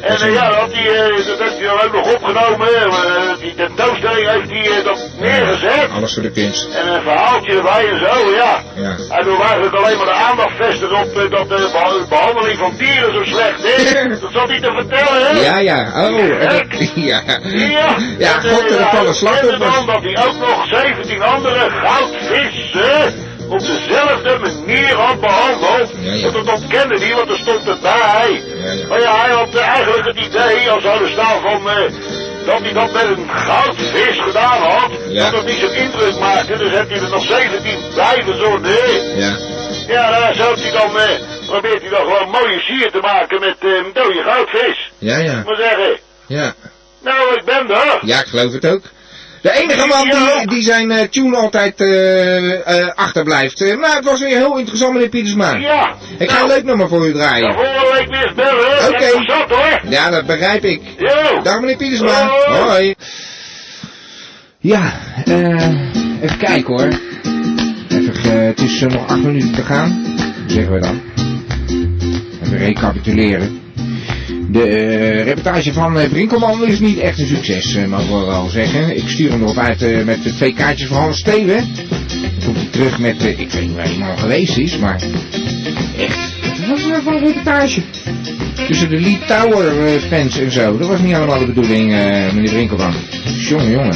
[0.00, 2.68] En eh, een- ja, had hij, eh, dat heeft hij dan ook nog opgenomen.
[2.68, 5.88] eh, die tentoonstelling heeft hij dat neergezet.
[5.96, 6.68] Alles voor de kunst.
[6.74, 8.62] En een verhaaltje erbij en zo, ja.
[8.74, 8.94] Ja.
[9.08, 13.12] Hij wil eigenlijk alleen maar de aandacht vestigen op dat de beha- behandeling van dieren
[13.12, 14.20] zo slecht is.
[14.20, 15.40] dat zat hij te vertellen, hè?
[15.40, 15.78] Ja, ja.
[15.94, 17.20] Oh, en dat, ja.
[17.42, 19.58] Ja, Ja, en, god, er vallen hij slachtoffers.
[19.58, 25.90] bekende dan dat hij ook nog 17 andere goudvissen op dezelfde manier had behandeld.
[26.00, 26.30] Ja, ja.
[26.30, 28.42] Want dat ontkende hij, want er stond erbij.
[28.88, 31.68] Maar ja, hij had eh, eigenlijk het idee, als zou er staan van...
[31.70, 31.76] eh,
[32.46, 35.30] dat hij dat met een goudvis gedaan had, Ja.
[35.30, 36.56] dat het niet zo'n indruk maakte.
[36.58, 39.16] Dus heeft hij er nog 17 bij verzonnen.
[39.16, 39.36] Ja.
[39.88, 41.10] Ja, nou, zo heeft hij dan, eh,
[41.46, 44.90] probeert hij dan gewoon mooie sier te maken met een dode goudvis.
[44.98, 45.42] Ja, ja.
[45.46, 46.54] Maar zeggen, Ja.
[47.02, 47.98] nou, ik ben er.
[48.02, 48.82] Ja, ik geloof het ook.
[49.40, 53.76] De enige man die, die zijn eh, tune altijd eh, eh, achterblijft.
[53.76, 55.54] Maar het was weer heel interessant, meneer Pietersma.
[55.54, 55.94] Ja.
[56.18, 57.48] Ik ga een leuk nummer voor u draaien.
[57.48, 58.88] Nou, volgende week weer bellen.
[58.88, 59.80] Oké.
[59.88, 60.80] Ja, dat begrijp ik.
[60.98, 61.42] Yo.
[61.42, 62.26] Dag meneer Pietersma.
[62.26, 62.60] Hoi.
[62.60, 62.94] Hoi.
[64.62, 64.92] Ja,
[65.24, 66.98] eh, even kijken hoor.
[67.88, 70.04] Even, het is nog acht minuten te gaan.
[70.46, 71.00] Zeggen we dan.
[72.42, 73.69] Even recapituleren.
[74.52, 78.48] De eh, reportage van uh, Brinkelman is niet echt een succes, eh, mogen we wel
[78.48, 78.96] zeggen.
[78.96, 81.64] Ik stuur hem erop uit eh, met de twee kaartjes voor Hans Steven.
[82.44, 85.00] Komt hij terug met, eh, ik weet niet waar die man geweest is, maar
[85.98, 87.80] echt, het was wel van een reportage.
[88.66, 90.78] Tussen de Lee Tower eh, fans en zo.
[90.78, 92.94] Dat was niet allemaal de bedoeling, eh, meneer Brinkelman.
[93.48, 93.94] Jongen, jongen.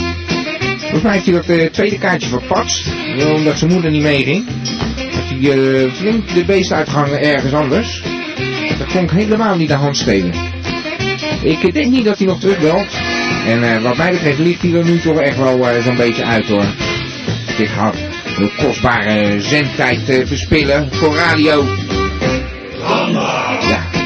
[0.78, 2.86] Volgens mij heeft hij dat eh, tweede kaartje verpatst,
[3.18, 4.44] eh, omdat zijn moeder niet meeging.
[4.96, 8.02] Heeft hij eh, flink de beest uitgehangen ergens anders.
[8.78, 10.32] Dat klonk helemaal niet naar Hans Steven.
[11.42, 12.86] Ik denk niet dat hij nog terugbelt.
[13.46, 16.24] En eh, wat mij betreft ligt hij er nu toch echt wel eh, zo'n beetje
[16.24, 16.64] uit hoor.
[17.58, 17.94] Ik had
[18.38, 21.64] de kostbare zendtijd te verspillen voor radio.
[23.68, 24.02] Ja.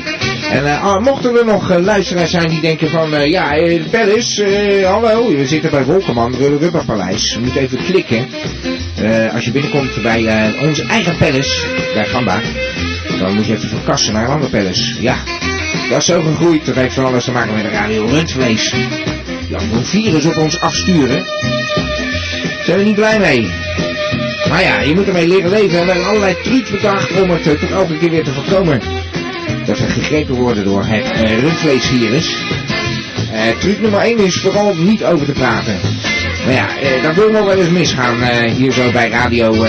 [0.50, 3.50] En eh, ah, mochten er nog eh, luisteraars zijn die denken van, eh, ja,
[3.90, 7.33] Pellis, eh, hallo, we zitten bij Wolkerman, Rulle Rubberpaleis.
[7.33, 8.26] Je moet even klikken.
[8.96, 12.40] Eh, als je binnenkomt bij eh, onze eigen Pellis, bij Gamba,
[13.18, 14.96] dan moet je even verkassen naar een ander Pellis.
[15.00, 15.16] Ja,
[15.88, 18.74] dat is zo gegroeid, dat heeft van alles te maken met de radio rundvlees.
[19.48, 21.24] Ja, een virus op ons afsturen.
[22.64, 23.50] Zijn we niet blij mee.
[24.48, 27.46] Maar ja, je moet ermee leren leven en we hebben allerlei trucs bedacht om het
[27.46, 28.81] eh, toch elke keer weer te voorkomen
[29.66, 32.37] dat we gegrepen worden door het uh, rundvleesvirus.
[33.33, 35.76] Uh, truc nummer 1 is vooral niet over te praten.
[36.44, 36.66] Maar ja,
[37.02, 39.66] dat wil nog wel eens misgaan hier zo bij Radio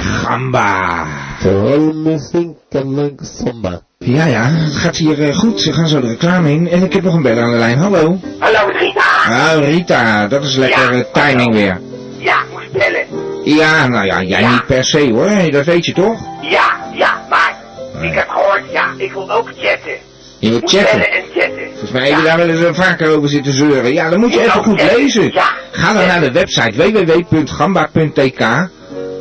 [0.00, 1.06] Gamba.
[1.40, 3.80] Vooral missing kennelijk Samba.
[3.98, 5.60] Ja, ja, het gaat hier goed.
[5.60, 6.68] Ze gaan zo de reclame in.
[6.68, 7.78] En ik heb nog een beller aan de lijn.
[7.78, 8.18] Hallo.
[8.38, 9.56] Hallo Rita.
[9.56, 11.80] Oh, Rita, dat is lekker ja, timing weer.
[12.18, 13.06] Ja, moest bellen.
[13.44, 14.50] Ja, nou ja, jij ja.
[14.50, 16.20] niet per se hoor, dat weet je toch?
[16.40, 17.56] Ja, ja, maar
[18.00, 19.92] ik heb gehoord, ja, ik wil ook chatten.
[20.38, 21.10] Je wilt chatten?
[21.10, 21.68] en chatten.
[21.70, 23.92] Volgens mij heb je daar wel eens vaker over zitten zeuren.
[23.92, 25.32] Ja, dan moet je even goed lezen.
[25.32, 25.50] Ja.
[25.70, 28.68] Ga dan naar de website www.gamba.tk.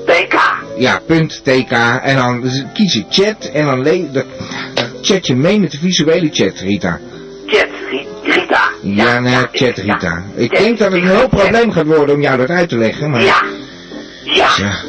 [0.05, 0.56] TK.
[0.77, 1.01] Ja,
[1.43, 1.71] .tk.
[2.01, 4.23] En dan kies je chat en dan, le dan
[5.01, 6.99] chat je mee met de visuele chat, Rita.
[7.45, 7.67] Chat,
[8.23, 8.69] Rita.
[8.81, 10.23] Ja, ja nee, ja, chat, Rita.
[10.35, 12.77] Ik chat, denk dat het een heel probleem gaat worden om jou dat uit te
[12.77, 13.23] leggen, maar...
[13.23, 13.43] Ja.
[14.23, 14.49] Ja.
[14.57, 14.79] Ja,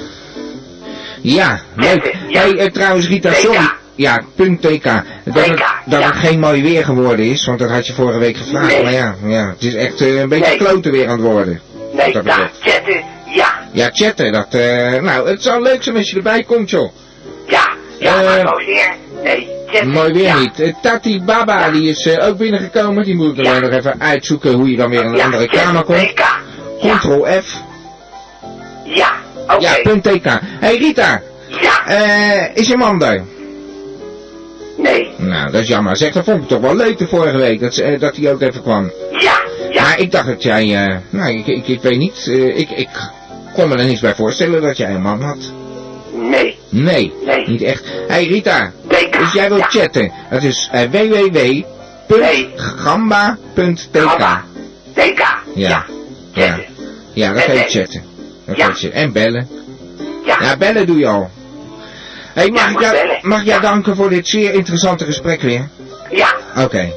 [1.23, 2.17] ja leuk.
[2.29, 2.41] Ja.
[2.41, 3.71] Hey, uh, trouwens, Rita, sorry.
[3.95, 4.85] Ja, punt .tk.
[5.25, 8.37] Dat, het, dat het geen mooi weer geworden is, want dat had je vorige week
[8.37, 8.73] gevraagd.
[8.73, 8.83] Nee.
[8.83, 10.57] Maar ja, ja, het is echt uh, een beetje nee.
[10.57, 11.61] kloten weer aan het worden.
[11.93, 13.58] Nee, dat ja, chatten, ja.
[13.73, 16.93] Ja, chatten, dat, uh, nou, het zou leuk zijn als je erbij komt, joh.
[17.47, 18.95] Ja, ja, maar mooi weer.
[19.23, 20.39] Nee, chatten, Mooi weer ja.
[20.39, 20.61] niet.
[20.61, 23.05] Uh, Tati Baba, die is ook binnengekomen.
[23.05, 25.83] Die moet ik alleen nog even uitzoeken hoe je dan weer in een andere kamer
[25.83, 26.13] komt.
[26.79, 27.63] Ctrl F.
[28.85, 29.55] Ja, oké.
[29.55, 29.61] Okay.
[29.61, 30.41] Ja, punt .tk.
[30.43, 31.23] Hey Rita.
[31.49, 31.89] Ja.
[31.89, 33.25] Uh, is je man daar?
[34.77, 35.11] Nee.
[35.17, 35.97] Nou, dat is jammer.
[35.97, 38.41] Zeg, dat vond ik toch wel leuk de vorige week, dat, uh, dat hij ook
[38.41, 38.93] even kwam.
[39.11, 39.83] Ja, ja.
[39.83, 42.89] Maar ik dacht dat jij, uh, nou, ik, ik, ik weet niet, uh, ik, ik
[43.59, 45.39] kon me er niets bij voorstellen dat jij een man had.
[46.13, 46.59] Nee.
[46.69, 47.49] Nee, nee.
[47.49, 47.85] niet echt.
[48.09, 48.73] Hey Rita,
[49.19, 49.81] dus jij wilt ja.
[49.81, 50.13] chatten.
[50.31, 52.59] Dat is uh, www.gamba.tk.
[54.01, 54.45] Gamba.
[54.95, 55.23] TK.
[55.55, 55.85] Ja.
[56.33, 56.59] Ja.
[57.13, 58.03] Ja, dat kan je chatten.
[58.45, 58.73] Dat ja.
[58.77, 59.49] je en bellen.
[60.25, 60.37] Ja.
[60.41, 61.31] ja, bellen doe je al.
[62.35, 65.69] Hey, mag, ja, ik jou, mag jij danken voor dit zeer interessante gesprek weer?
[66.11, 66.35] Ja.
[66.51, 66.65] Oké.
[66.65, 66.95] Okay.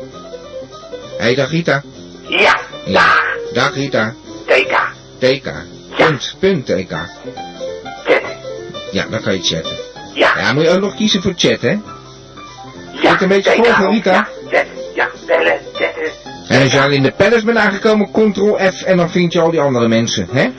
[1.17, 1.83] Hey, dag Rita.
[2.27, 3.21] Ja, dag.
[3.53, 4.13] Dag Rita.
[4.45, 4.79] TK.
[5.19, 5.70] TK.
[5.95, 6.91] Punt, punt TK.
[8.05, 8.21] Chat.
[8.91, 9.77] Ja, dan kan je chatten.
[10.13, 10.37] Ja.
[10.37, 11.77] Ja, moet je ook nog kiezen voor chat, hè?
[13.01, 14.11] Ja, een beetje volgen, Rita?
[14.11, 14.65] Ja, chat.
[14.95, 16.11] Ja, bellen, chatten.
[16.47, 19.39] En als je al in de palace bent aangekomen, ctrl F en dan vind je
[19.39, 20.49] al die andere mensen, hè?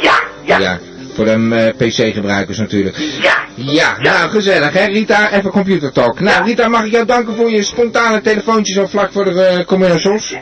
[0.00, 0.58] Ja, ja.
[0.58, 0.78] Ja,
[1.14, 2.96] voor de uh, PC-gebruikers natuurlijk.
[2.96, 3.36] Ja.
[3.54, 6.20] Ja, nou gezellig hè Rita, even computertalk.
[6.20, 9.64] Nou Rita, mag ik jou danken voor je spontane telefoontje zo vlak voor de uh,
[9.64, 10.34] commercials?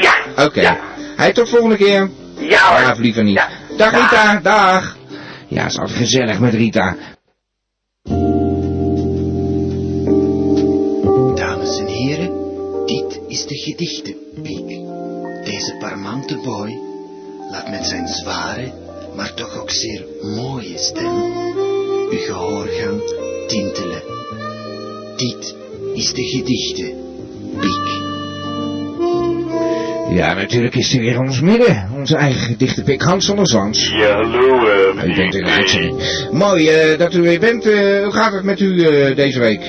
[0.00, 0.14] Ja.
[0.30, 0.42] Oké.
[0.42, 0.78] Okay.
[1.16, 2.10] Hey, tot volgende keer.
[2.38, 2.92] Ja hoor.
[2.92, 3.34] Of liever niet.
[3.34, 3.48] Ja.
[3.76, 4.96] Dag Rita, dag.
[5.48, 6.96] Ja, is altijd gezellig met Rita.
[11.34, 12.30] Dames en heren,
[12.86, 14.68] dit is de gedichtenpiek.
[15.44, 16.78] Deze parmante boy
[17.50, 18.72] laat met zijn zware,
[19.16, 21.22] maar toch ook zeer mooie stem
[22.10, 23.02] uw gehoorgang
[23.46, 24.02] tintelen.
[25.16, 25.54] Dit
[25.94, 28.03] is de gedichtenpiek.
[30.08, 31.88] Ja, natuurlijk is hij weer ons midden.
[31.94, 33.88] Onze eigen gedichtenpik Hans van der Zwans.
[33.88, 34.66] Ja, hallo.
[34.96, 36.02] Uh, u bent in de uitzending.
[36.30, 37.66] Mooi uh, dat u weer bent.
[37.66, 39.60] Uh, hoe gaat het met u uh, deze week?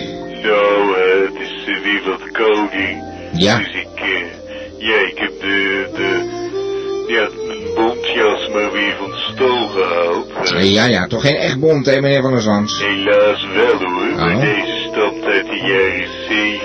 [0.43, 3.03] Nou, het is weer wat koning.
[3.33, 3.57] Ja.
[3.57, 3.99] Dus ik,
[4.77, 6.33] ja, ik heb de, de,
[7.07, 10.63] ja, mijn bontjas maar weer van stal gehaald.
[10.63, 12.83] ja, ja, toch geen echt bont, hè, meneer van der Zwans?
[12.83, 14.11] Helaas wel, hoor.
[14.11, 14.15] Oh.
[14.15, 16.64] Maar deze stamt uit de jaren zeventig.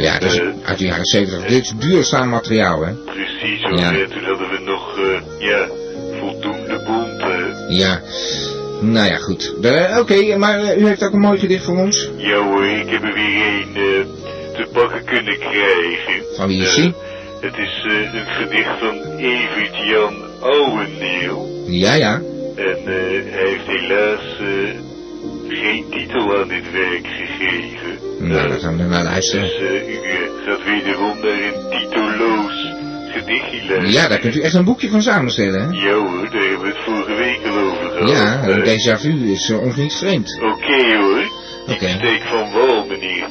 [0.00, 1.48] Ja, dat is uit de jaren zeventig.
[1.48, 2.92] Dit is duurzaam materiaal, hè?
[2.92, 3.78] Precies, hoor.
[3.78, 3.92] Ja.
[3.92, 4.98] Toen hadden we nog,
[5.38, 5.66] ja,
[6.18, 7.66] voldoende bont, hè.
[7.68, 8.00] Ja.
[8.80, 9.54] Nou ja, goed.
[9.56, 12.10] Oké, okay, maar u heeft ook een mooi gedicht voor ons?
[12.16, 13.72] Ja hoor, ik heb er weer een
[14.54, 16.24] te pakken kunnen krijgen.
[16.36, 16.94] Van wie is die?
[17.40, 21.64] Het is een gedicht van Evert Jan Ouwendeel.
[21.66, 22.14] Ja, ja.
[22.56, 24.20] En hij heeft helaas
[25.48, 28.09] geen titel aan dit werk gegeven.
[28.20, 29.42] Nou, dat gaan we naar luisteren.
[29.42, 29.98] Dus u
[30.44, 32.72] gaat wederom naar een titeloos
[33.12, 33.90] gedichtje.
[33.90, 35.88] Ja, daar kunt u echt een boekje van samenstellen, hè?
[35.88, 38.10] Ja hoor, daar hebben we het vorige week al over gehad.
[38.10, 40.38] Ja, een déjà vu is uh, ons niet vreemd.
[40.42, 41.22] Oké okay, hoor.
[41.62, 41.72] Oké.
[41.72, 41.88] Okay.
[41.88, 43.26] Ik steek van wal, meneer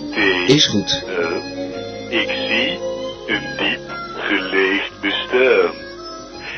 [0.46, 0.50] T.
[0.50, 1.04] Is goed.
[1.08, 2.80] Uh, ik zie
[3.28, 5.74] een diep geleefd bestaan.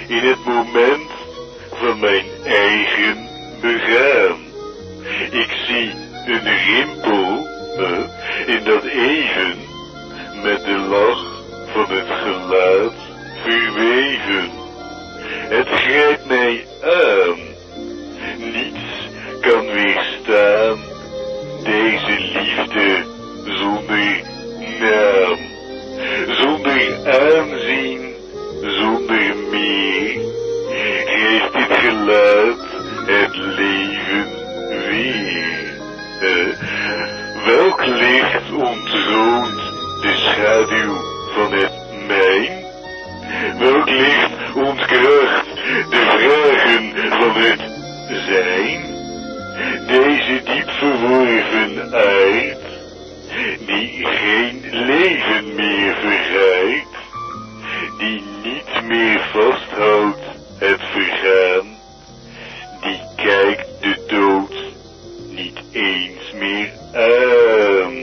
[0.08, 1.10] In het moment
[1.72, 3.18] van mijn eigen
[3.62, 4.38] begaan.
[5.32, 5.92] Ik zie
[6.26, 9.58] een rimpel eh, in dat even
[10.44, 12.94] met de lach van het gelaat
[13.44, 14.50] verweven.
[15.50, 17.40] Het grijpt mij aan.
[18.38, 19.10] Niets
[19.42, 20.80] kan weerstaan
[21.64, 23.04] deze liefde
[23.46, 24.22] zonder
[24.80, 25.38] naam.
[26.28, 27.51] Zonder aanzien,
[57.98, 60.20] die niet meer vasthoudt
[60.58, 61.68] het vergaan,
[62.82, 64.54] die kijkt de dood
[65.30, 67.94] niet eens meer aan.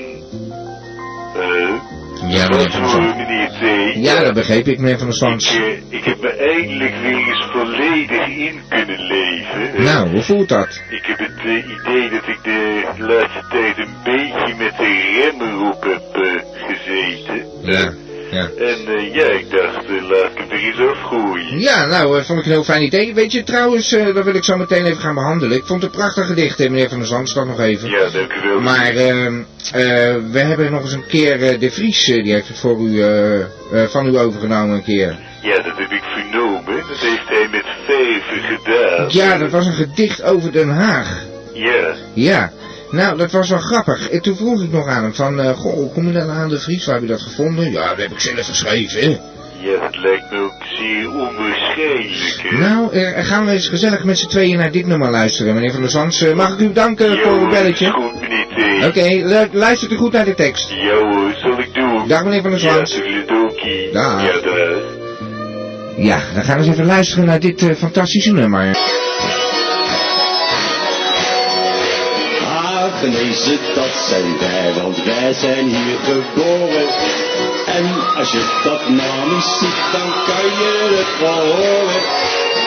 [1.35, 1.97] Huh?
[2.27, 3.95] Ja, meneer T.
[3.95, 5.43] Ja, dat begreep ik, meneer Van der Zand.
[5.43, 9.83] Ik, eh, ik heb me eindelijk weer eens volledig in kunnen leven.
[9.83, 10.83] Nou, hoe voelt dat?
[10.91, 15.69] Ik heb het eh, idee dat ik de laatste tijd een beetje met de remmen
[15.69, 17.47] op heb eh, gezeten.
[17.62, 17.93] Ja,
[18.31, 18.51] ja.
[18.59, 21.59] En eh, ja, ik dacht, eh, laat ik het er eens afgooien.
[21.59, 23.14] Ja, nou, eh, vond ik een heel fijn idee.
[23.14, 25.57] Weet je, trouwens, dat wil ik zo meteen even gaan behandelen.
[25.57, 27.91] Ik vond het een prachtig gedicht, hè, meneer Van der Zand, dat nog even.
[27.91, 28.61] Ja, dank u wel.
[28.61, 32.81] Maar ehm, eh, we hebben nog eens een keer, De Vries, die heeft het voor
[32.81, 33.03] u,
[33.88, 35.17] van u overgenomen een keer.
[35.43, 36.83] Ja, dat heb ik vernomen.
[36.88, 39.07] Dat heeft hij met vijven gedaan.
[39.09, 41.27] Ja, dat was een gedicht over Den Haag.
[41.53, 41.95] Ja.
[42.14, 42.53] Ja,
[42.90, 44.11] nou, dat was wel grappig.
[44.11, 46.48] En toen vroeg ik nog aan hem van, eh, goh, hoe kom je dan aan
[46.48, 46.85] De Vries?
[46.87, 47.72] Waar heb je dat gevonden?
[47.72, 49.20] Ja, dat heb ik zelf geschreven.
[49.61, 52.59] Ja, dat lijkt me ook zeer onwaarschijnlijk, hè.
[52.59, 55.81] Nou, eh, gaan we eens gezellig met z'n tweeën naar dit nummer luisteren, meneer Van
[55.81, 56.22] der Zands.
[56.22, 57.90] Eh, mag ik u bedanken voor uw belletje?
[57.90, 58.46] goed, meneer
[58.83, 58.87] T.
[58.87, 60.70] Oké, lu- luistert u goed naar de tekst.
[60.70, 62.09] Ja hoor, zal ik doen.
[62.09, 62.94] Dag meneer Van der Zwans.
[62.94, 63.92] Ja, toedeledokie.
[63.92, 64.22] Dag.
[64.27, 64.83] Ja, dag.
[65.96, 68.77] Ja, dan gaan we eens even luisteren naar dit eh, fantastische nummer.
[72.98, 76.88] Hagenezen, dat zijn wij, want wij zijn hier geboren.
[77.66, 82.02] En als je dat nou niet ziet, dan kan je het wel horen.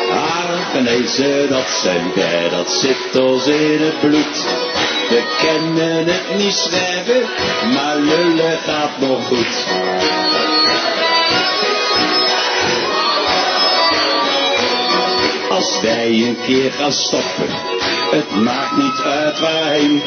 [0.10, 4.46] Hagenezen, dat zijn wij, dat zit ons in het bloed.
[5.10, 7.30] We kennen het niet schrijven,
[7.74, 9.66] maar lullen gaat nog goed.
[15.50, 17.50] Als wij een keer gaan stoppen,
[18.12, 20.02] het maakt niet uit waarheen.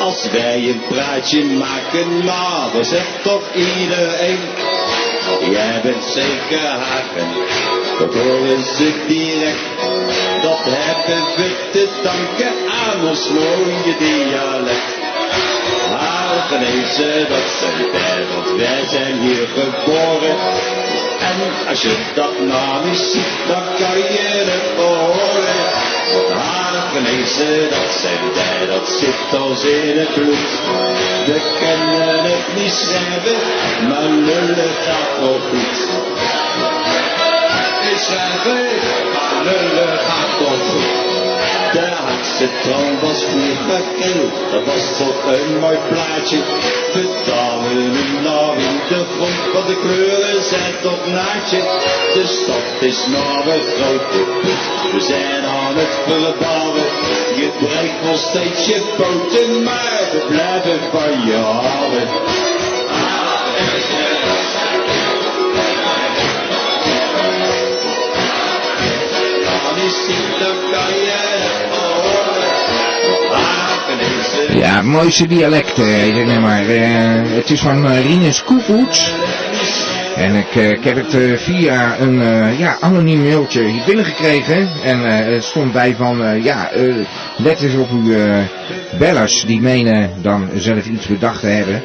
[0.00, 4.38] Als wij een praatje maken, maar dan zegt toch iedereen.
[5.50, 7.28] Jij bent zeker haken,
[7.98, 9.58] dat horen ze direct.
[10.42, 12.52] Dat hebben we te danken
[12.84, 14.94] aan ons mooie dialect.
[15.96, 20.36] Hagenezen, dat zijn wij, want wij zijn hier geboren.
[21.18, 22.82] En als je dat nou
[23.46, 25.85] dan kan je het horen.
[26.12, 30.60] Want Hagenezen, dat zijn wij, dat zit ons in het bloed.
[31.26, 35.88] We kennen het niet schrijven, maar lullen gaat nog goed.
[37.90, 38.66] Niet schrijven,
[39.14, 41.15] maar lullen gaat nog goed.
[42.38, 46.38] De tram was vroeger kil, dat was toch een mooi plaatje.
[46.92, 51.60] We hem nou in de grond, want de kleuren zijn toch naadje.
[52.14, 56.86] De stad is nou een grote put, we zijn aan het verbouwen.
[57.36, 61.40] Je breekt nog steeds je poten, maar we blijven van je.
[69.44, 71.25] Dan is het, dan kan
[74.56, 76.70] Ja, mooiste dialect, eh, heet het nummer.
[76.70, 79.12] Eh, het is van uh, Rinus Koevoets.
[80.16, 84.68] En ik, eh, ik heb het eh, via een eh, ja, anoniem mailtje hier binnengekregen.
[84.84, 86.94] En eh, er stond bij van, eh, ja, eh,
[87.36, 88.36] let eens op uw eh,
[88.98, 89.44] bellers.
[89.46, 91.82] Die menen dan zelf iets bedacht te hebben.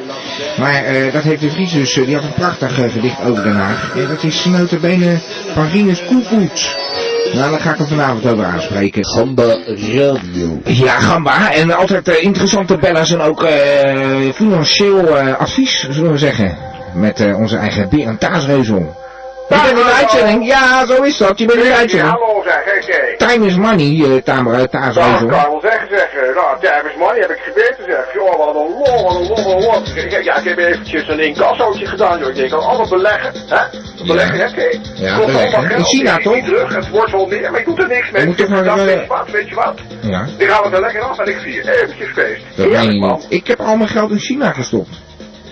[0.58, 3.42] Maar eh, dat heeft de Vries dus, eh, die had een prachtig eh, gedicht over
[3.42, 3.92] Den Haag.
[4.08, 5.18] Dat is notabene
[5.54, 6.81] van Rinus Koevoets.
[7.30, 9.06] Nou, daar ga ik hem vanavond over aanspreken.
[9.06, 10.60] Gamba Radio.
[10.64, 11.52] Ja, Gamba.
[11.52, 16.56] En altijd eh, interessante bellers en ook eh, financieel eh, advies, zullen we zeggen.
[16.94, 19.01] Met onze eigen Berend Taasreuzel.
[19.48, 20.46] Je bent in de uitzending.
[20.46, 21.38] Ja, zo is dat.
[21.38, 22.10] Je bent in de uitzending.
[22.10, 23.16] Hallo zeg, oké.
[23.26, 26.08] Time is money, uh, Tamer uit Dat kan ik wel zeggen, zeg.
[26.12, 28.04] eh, Nou, Tijdens money heb ik gebeten, zeg.
[28.14, 30.20] Joh, wat een lol, wat een lol, wat een lol.
[30.22, 32.28] Ja, ik heb eventjes een incassootje gedaan, joh.
[32.28, 33.62] Ik denk, al allemaal beleggen, hè?
[34.06, 34.78] Beleggen, hè, oké.
[34.94, 35.70] Ja, beleggen.
[35.70, 36.44] In China, ik zie toch?
[36.44, 38.20] terug, het wordt wel meer, maar ik doe er niks mee.
[38.22, 39.74] Je moet toch maar weet je wat, weet je wat?
[40.00, 40.26] Ja.
[40.38, 42.42] Die gaan we er lekker af en ik vier eventjes feest.
[42.56, 43.22] Dat je man.
[43.28, 45.01] Ik heb al mijn geld in China gestopt.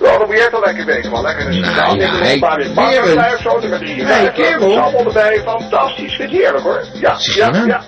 [0.01, 1.22] Ja, dan moet jij wel lekker weten, man.
[1.22, 4.78] Lekker de Nou, hey, een paar weer of zo, met Hey, kerel.
[4.78, 6.14] Allemaal erbij, fantastisch.
[6.14, 6.84] Vind je heerlijk, hoor.
[6.92, 7.66] Ja, ja, nou?
[7.66, 7.82] ja.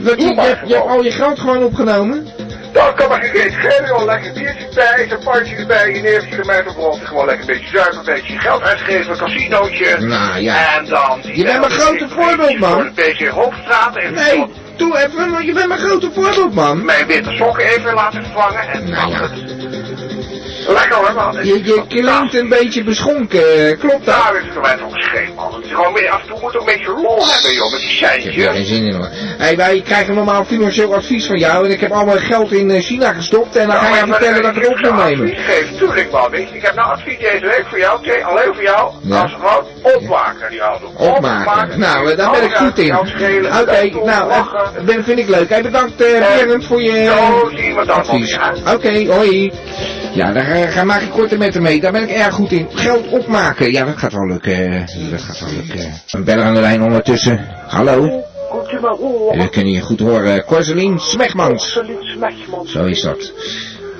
[0.00, 0.40] Wat, je, je,
[0.74, 2.28] hebt- al je geld gewoon opgenomen?
[2.72, 4.04] Dan kan maar geen geven, joh.
[4.04, 7.98] Lekker biertje bij, een pandje erbij, je neertje erbij, brand gewoon lekker een beetje zuiver,
[7.98, 9.96] een beetje geld uitgeven, een casinootje.
[9.98, 10.76] Nou, ja.
[10.78, 11.20] En dan...
[11.22, 12.72] die Je bent mijn grote voorbeeld, man.
[12.72, 14.46] Voor een beetje Hoofdstraat even Nee,
[14.76, 16.84] doe even, je bent mijn grote voorbeeld, man.
[16.84, 19.28] mijn witte sokken even laten vervangen en Nou ja.
[20.66, 21.46] Lekker hoor, man.
[21.46, 24.14] Je, je klinkt een beetje beschonken, eh, klopt dat?
[24.14, 25.54] Daar is het voor mij toch geen man.
[25.54, 28.30] Het is gewoon meer af en toe moet een beetje lol hebben, joh, met die
[28.30, 29.08] Ik heb er geen zin in hoor.
[29.38, 32.70] Hey, wij krijgen normaal financieel advies van jou en ik heb al mijn geld in
[32.70, 35.30] eh, China gestopt en dan ga je vertellen dat ik het op moet nemen.
[35.30, 36.56] Advies geven, tuurlijk man, weet je.
[36.56, 38.92] Ik heb nou advies deze week voor jou, oké, alleen voor jou.
[39.02, 39.20] Ja.
[39.20, 40.92] Als gewoon opmaken, die auto.
[40.96, 41.78] Opmaken.
[41.78, 42.98] Nou, eh, daar ben ik goed in.
[42.98, 44.44] Oké, nou, eh,
[44.84, 45.48] ben, vind ik leuk.
[45.48, 48.40] Hey, bedankt eh Berend voor je Zo zien we dat weer.
[48.74, 49.52] Oké, hoi.
[50.12, 51.80] Ja, daar maak ik korte metten mee.
[51.80, 52.68] Daar ben ik erg goed in.
[52.74, 53.72] Geld opmaken.
[53.72, 54.52] Ja, dat gaat wel lukken.
[54.72, 55.92] eh, Dat gaat wel lukken.
[56.10, 57.46] Een beller aan de lijn ondertussen.
[57.66, 58.22] Hallo.
[58.50, 59.38] Komt u maar horen.
[59.38, 60.44] We kunnen je goed horen.
[60.44, 61.62] Corselien Smegmans.
[61.76, 62.72] Absoluut smegmans.
[62.72, 63.32] Zo is dat.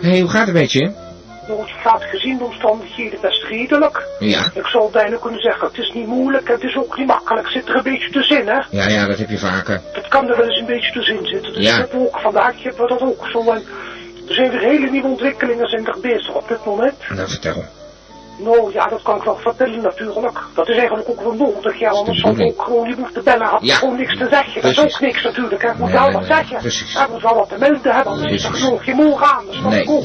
[0.03, 0.91] Hé, hoe gaat het met je?
[1.49, 4.07] Nou, het gaat gezien de omstandigheden best redelijk.
[4.19, 4.45] Ja.
[4.55, 7.49] Ik zou bijna kunnen zeggen, het is niet moeilijk, het is ook niet makkelijk.
[7.49, 8.61] Zit er een beetje tussenin, hè.
[8.71, 9.81] Ja, ja, dat heb je vaker.
[9.93, 11.53] Het kan er wel eens een beetje tussenin zitten.
[11.53, 11.77] Dus Ja.
[11.77, 13.55] heb ook vandaag hebben we dat ook zo.
[14.29, 16.95] Er zijn weer hele nieuwe ontwikkelingen zijn er bezig op dit moment.
[17.15, 17.65] Nou, vertel.
[18.39, 20.39] Nou ja, dat kan ik wel vertellen natuurlijk.
[20.55, 23.23] Dat is eigenlijk ook wel nodig, ja, anders zou ik ook gewoon, je moet de
[23.23, 23.75] bellen, had Ja.
[23.75, 24.63] gewoon niks te zeggen.
[24.63, 25.69] Dat is ook niks natuurlijk, hè.
[25.69, 26.57] Ik moet Nee, wel nee, wat nee, zeggen.
[26.59, 26.93] precies.
[26.93, 29.45] Ja, moet wel wat te melden hebben, anders is er gewoon geen morgen aan.
[29.47, 29.83] Dat snap Nee.
[29.83, 30.03] ik ook.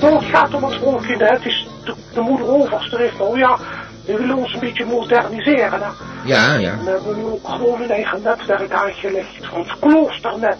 [0.00, 1.32] Nou, het gaat om het volgende, hè.
[1.32, 3.58] Het is de, de moeder overste heeft nou, ja,
[4.04, 5.88] we willen ons een beetje moderniseren, hè.
[6.24, 6.70] Ja, ja.
[6.70, 10.56] En we hebben nu ook gewoon een eigen netwerk aangelegd, van het kloosternet.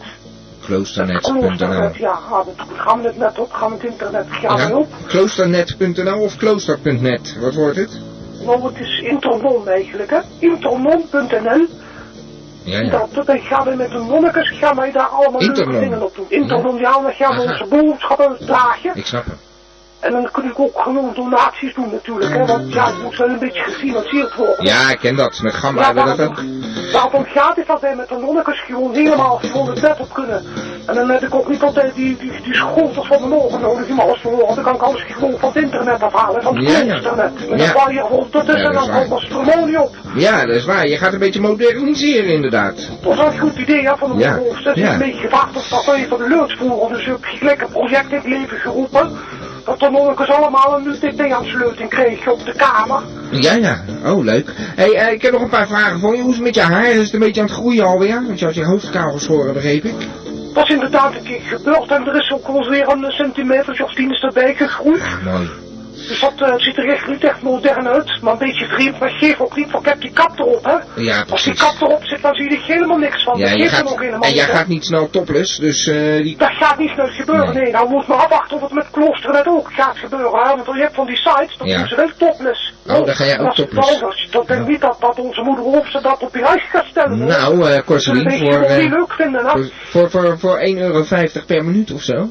[0.67, 4.57] Kloosternet.nl Kloosternet, ja, gaan we, gaan we het net op, gaan we het internet, gaan
[4.57, 4.87] we Ja, op.
[5.07, 7.37] kloosternet.nl of klooster.net?
[7.41, 8.01] Wat wordt het?
[8.45, 10.19] Nou, het is internom eigenlijk, hè.
[10.39, 11.67] Internom.nl.
[12.63, 13.07] Ja, ja.
[13.13, 16.27] Dat, dan gaan we met de nonnekes, gaan wij daar allemaal leuke dingen op doen.
[16.29, 18.91] Internom, ja, dan gaan we onze boodschappen dragen.
[18.95, 19.46] Ik snap het.
[20.01, 22.47] En dan kun ik ook gewoon donaties doen natuurlijk, hè.
[22.47, 24.65] Want ja, het moet wel een beetje gefinancierd worden.
[24.65, 25.41] Ja, ik ken dat.
[25.43, 26.43] Met Gamma Ja, hebben we dat ook.
[26.93, 30.45] Daarom gaat het dat wij met de nonnekes gewoon helemaal gewoon het bed op kunnen.
[30.87, 33.89] En dan heb ik ook niet altijd die, die, die schotels van de morgen nodig
[33.89, 34.55] om alles te horen.
[34.55, 37.49] Dan kan ik alles gewoon van het internet afhalen, van het Ja, internet.
[37.51, 37.67] Met Ja.
[37.67, 39.95] een paar rond tussen Ja, en dat is dan komt er op.
[40.15, 40.87] Ja, dat is waar.
[40.89, 42.91] Je gaat een beetje moderniseren inderdaad.
[43.03, 44.39] Dat is wel een goed idee hè, van de Ja.
[44.65, 44.93] Dat is ja.
[44.93, 46.97] een beetje gevraagd of dat even de leuks voeren.
[46.97, 49.19] Dus heb je gelijk een project in het leven geroepen.
[49.67, 53.03] Dat de monnikers allemaal een UTP-aansluiting kregen op de kamer.
[53.31, 53.85] Ja, ja.
[54.05, 54.53] Oh, leuk.
[54.57, 56.21] hey, eh, ik heb nog een paar vragen voor je.
[56.23, 56.91] Hoe is het met je haar?
[56.91, 58.23] Is het een beetje aan het groeien alweer?
[58.27, 59.95] Want je had je hoofd kaal geschoren, begreep ik.
[60.55, 63.95] Dat is inderdaad een keer gebeurd en er is ook wel weer een centimeter of
[63.95, 65.03] tien is erbij gegroeid.
[65.25, 65.66] Mooi.
[66.09, 68.99] Dus dat eh, ziet er echt niet echt modern uit, maar een beetje vreemd.
[68.99, 71.03] Maar geef ook niet, want ik heb die kap erop, hè.
[71.03, 73.39] Ja, Als die kap erop zit, dan zie je er helemaal niks van.
[73.39, 76.37] Ja, je gaat, en jij gaat niet snel topless, dus eh, die...
[76.37, 77.71] Dat gaat niet snel gebeuren, nee.
[77.73, 80.41] Nou moet maar afwachten of het met kloosternet ook gaat gebeuren.
[80.43, 80.55] Hè?
[80.55, 81.79] Want je hebt van die sites, dat Ja.
[81.79, 82.73] doen ze wel topless.
[82.87, 84.01] Oh, dan ga jij ook topless.
[84.01, 87.19] dat- Dat denk niet dat, dat onze moeder Hoofdse dat op je huis gaat stellen.
[87.25, 91.05] Nou, Corselien, is voor, leuk vinden, voor, voor, voor, voor 1,50 euro
[91.47, 92.29] per minuut of zo.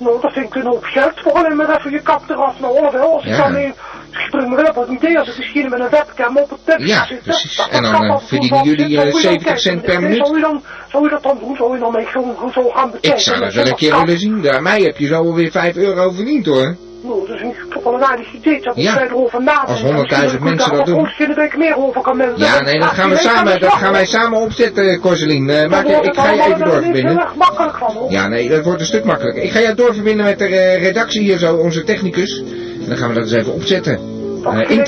[0.00, 2.60] Nou, dat vind ik een hoop geld voor alleen maar even je kap eraf.
[2.60, 3.36] Nou, of wel, als ik Ja.
[3.36, 3.56] dan.
[3.56, 6.64] Ik spring me wel op het idee als ik misschien met een webcam op het
[6.64, 7.24] bed Ja, zitten.
[7.24, 7.56] precies.
[7.56, 9.60] dat En dan, eh, toe verdienen jullie, zit, eh, zou je dan 70 kijken?
[9.62, 10.16] cent per minuut?
[10.26, 11.56] Zou je, dan, zou je dat dan doen?
[11.56, 13.18] Zou je dan mee zo, zo gaan bekijken?
[13.18, 14.42] Ik zou dat Met wel een keer willen zien.
[14.42, 16.76] Daar mij heb je zo alweer 5 euro verdiend hoor.
[17.02, 18.60] Nou, dat is een, wel een aardig idee.
[18.62, 18.94] Dat Ja.
[18.94, 19.68] wij erover nadenken.
[19.68, 21.02] Als 100.000 mensen dat doen.
[21.02, 22.38] Misschien dat ik meer over kan melden.
[22.38, 25.50] Ja, nee, dat gaan we samen, dat gaan wij samen opzetten, Corselien.
[25.50, 27.18] Eh, maak je, ik ga je even doorverbinden.
[27.18, 28.10] erg makkelijk van, hoor.
[28.10, 29.42] Ja, nee, dat wordt een stuk makkelijker.
[29.42, 32.38] Ik ga jou doorverbinden met de eh, redactie hier zo, onze technicus.
[32.82, 33.98] En dan gaan we dat eens even opzetten.
[34.42, 34.86] Dat Eh, ik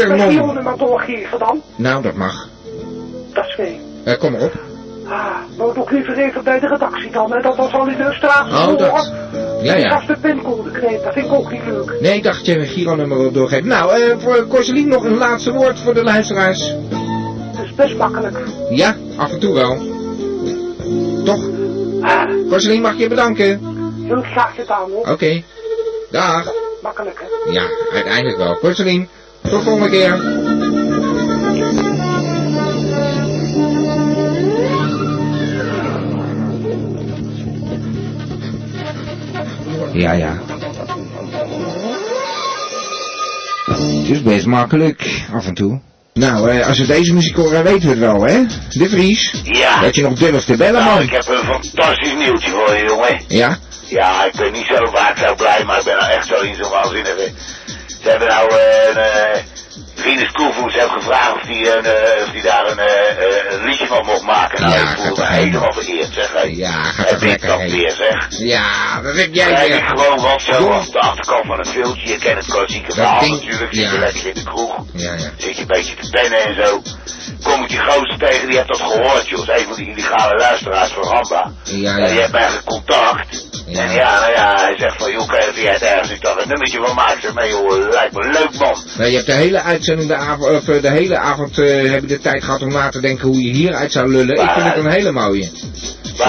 [0.79, 1.63] doorgeven dan.
[1.77, 2.49] Nou, dat mag.
[3.33, 3.81] Dat is fijn.
[4.05, 4.53] Eh, kom maar op.
[5.07, 7.41] Ah, maar ook liever even bij de redactie dan, hè.
[7.41, 8.47] Dat was al in de straat.
[8.47, 9.13] Oh, dat.
[9.63, 9.95] Ja, ja.
[9.95, 12.01] Als de pincode krijgt, dat vind ik ook niet leuk.
[12.01, 13.69] Nee, ik dacht dat je een Giro-nummer wil doorgeven.
[13.69, 16.75] Nou, eh, voor Corselien nog een laatste woord voor de luisteraars.
[17.53, 18.39] Het is best makkelijk.
[18.71, 19.77] Ja, af en toe wel.
[21.25, 21.51] Toch?
[22.49, 23.61] Corselien, mag ik je bedanken?
[24.07, 25.09] Heel graag gedaan, hoor.
[25.09, 25.43] Oké.
[26.11, 26.53] Dag.
[26.83, 27.53] Makkelijk, hè.
[27.53, 28.59] Ja, uiteindelijk wel.
[28.59, 29.09] Corselien,
[29.43, 30.21] tot volgende keer.
[39.93, 40.39] Ja, ja.
[43.65, 45.81] Het is best makkelijk, af en toe.
[46.15, 48.43] Nou, eh, als we deze muziek horen, weten we het wel, hè?
[48.71, 49.41] De Vries.
[49.45, 49.81] Ja.
[49.81, 51.03] Dat je nog durft te bellen, Nou, man.
[51.03, 53.21] ik heb een fantastisch nieuwtje voor je, jongen.
[53.29, 53.59] Ja?
[53.87, 56.55] Ja, ik ben niet zo vaak zo blij, maar ik ben nou echt zo in
[56.55, 57.31] zo'n waanzinnige.
[58.03, 59.32] Ze hebben nou eh, een uh,
[60.03, 63.65] Venus Koevoets heeft gevraagd of die, een, eh, of die daar een, eh, eh, een
[63.65, 64.61] liedje van mocht maken.
[64.63, 66.31] Nou, Ja, ik voel me helemaal vereerd, zeg.
[66.51, 68.27] Ja, gaat Heb toch ik dat weer, zeg.
[68.29, 69.77] Ja, dat heb jij weer.
[69.77, 72.09] ik gewoon wat zo op de achterkant van een filmpje.
[72.09, 73.75] Je kent het klassieke Dat verhaal ding- natuurlijk.
[73.75, 73.93] Zit ja.
[73.93, 74.75] je lekker in de kroeg.
[74.93, 75.31] Ja, ja.
[75.37, 76.83] Zit je een beetje te pennen en zo.
[77.43, 79.47] Kom ik die gozer tegen, die heeft dat gehoord, joh.
[79.47, 81.51] Dat is een van die illegale luisteraars van Ramba.
[81.65, 82.21] Ja, En die ja.
[82.21, 83.51] heeft eigenlijk contact.
[83.77, 86.49] En ja, nou ja, hij zegt van, joh, kan je het ergens ik dacht een
[86.49, 87.49] nummertje van maken?
[87.49, 88.77] Joh, lijkt me leuk man.
[88.97, 92.01] Nou, je hebt de hele uitzending, de avond, of, eh, de hele avond eh, heb
[92.01, 94.43] je de tijd gehad om na te denken hoe je hieruit zou lullen.
[94.43, 95.51] Ik vind het een hele mooie.
[96.17, 96.25] Zo,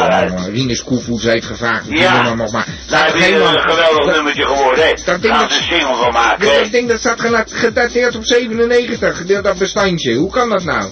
[0.52, 2.34] Rinus Koevoets heeft gevraagd Ja.
[2.34, 2.68] nog maar.
[2.90, 4.94] Daar heb je een geweldig nummertje geworden, hè.
[5.06, 6.60] Dat ding dat- een single van maken, Ja, hè.
[6.62, 10.14] dat ding dat staat gedateerd op 97, dat dat bestandje.
[10.16, 10.92] Hoe kan dat nou?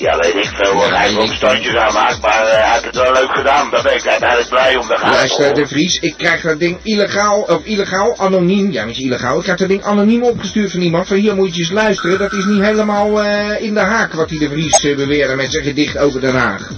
[0.00, 0.92] Ja, weet ik veel hoor.
[0.92, 3.70] Hij heeft ook standjes aanmaakt, maar eh, hij heeft het wel leuk gedaan.
[3.70, 4.88] Daar ben ik uiteindelijk blij om.
[4.88, 9.36] Daar Luister, de Vries, ik krijg dat ding illegaal, of illegaal, anoniem, ja niet illegaal,
[9.36, 12.32] ik krijg dat ding anoniem opgestuurd van iemand van hier moet je eens luisteren, dat
[12.32, 15.98] is niet helemaal eh, in de haak wat die de Vries beweerde met zijn gedicht
[15.98, 16.70] over Den Haag.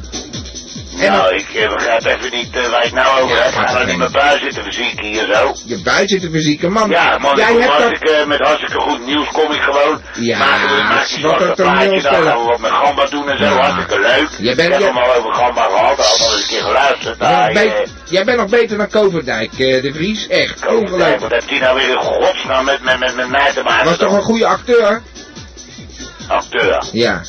[1.10, 3.54] Nou, ik eh, begrijp even niet eh, waar je het nou over Ja, hebt.
[3.54, 5.54] gaat Ga nou er niet met buis zitten verzieken hier zo.
[5.64, 6.90] Je buiten zit de fysieke man.
[6.90, 7.82] Ja, man, jij ik kom hebt dat...
[7.86, 10.00] hartstikke, met hartstikke goed nieuws kom ik gewoon.
[10.14, 13.28] Ja, maken we maak je wat een plaatje, dan gaan we wat met gamba doen
[13.30, 13.44] en zo.
[13.44, 13.50] Ja.
[13.50, 14.28] Hartstikke leuk.
[14.38, 16.60] Jij bent- ik heb jij- hem al over gamba gehad, al al eens een keer
[16.62, 17.16] geluisterd.
[17.18, 20.26] Jij naar bent, je, beter, jij bent nog beter dan Koverdijk, eh, de Vries.
[20.28, 21.20] Echt, ongelooflijk.
[21.20, 23.84] Wat heeft hij nou weer in godsnaam met, met, met, met mij te maken?
[23.84, 25.02] Was toch een goede acteur?
[26.28, 26.82] Acteur.
[26.92, 27.20] Ja.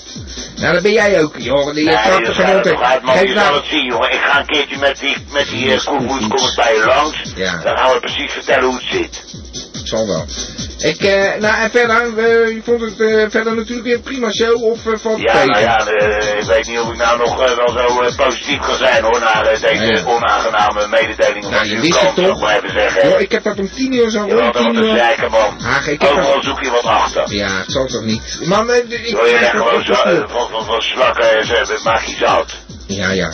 [0.64, 1.74] Nou, dat ben jij ook, joh.
[1.74, 3.18] Die Nee, er er man.
[3.18, 4.12] Geef Je nou- zal het zien, jongen.
[4.12, 7.18] Ik ga een keertje met die, met die uh, koevoets kom ik bij je langs.
[7.36, 7.58] Ja.
[7.64, 9.24] Dan gaan we precies vertellen hoe het zit.
[9.84, 10.26] Zal wel.
[10.84, 14.32] Ik, eh, nou en verder, eh, je vond het eh, verder natuurlijk weer een prima
[14.32, 15.80] show of valt het Ja, nou ja,
[16.38, 19.84] ik weet niet of ik nou nog wel zo positief kan zijn hoor, naar deze
[19.84, 20.04] Ja.
[20.06, 22.40] onaangename mededeling Nou, van je wist het toch?
[23.04, 25.28] Joh, ik heb dat om tien uur zo Je rond tien uur.
[25.30, 25.58] man.
[25.66, 26.44] Ach, ik heb Overal dat...
[26.44, 27.34] zoek je wat achter.
[27.34, 28.40] Ja, het zal toch niet.
[28.46, 29.84] Man, ik Wil je dat gewoon
[30.30, 32.52] van, van, van slakken en maak je zout.
[32.88, 33.32] Ja, ja.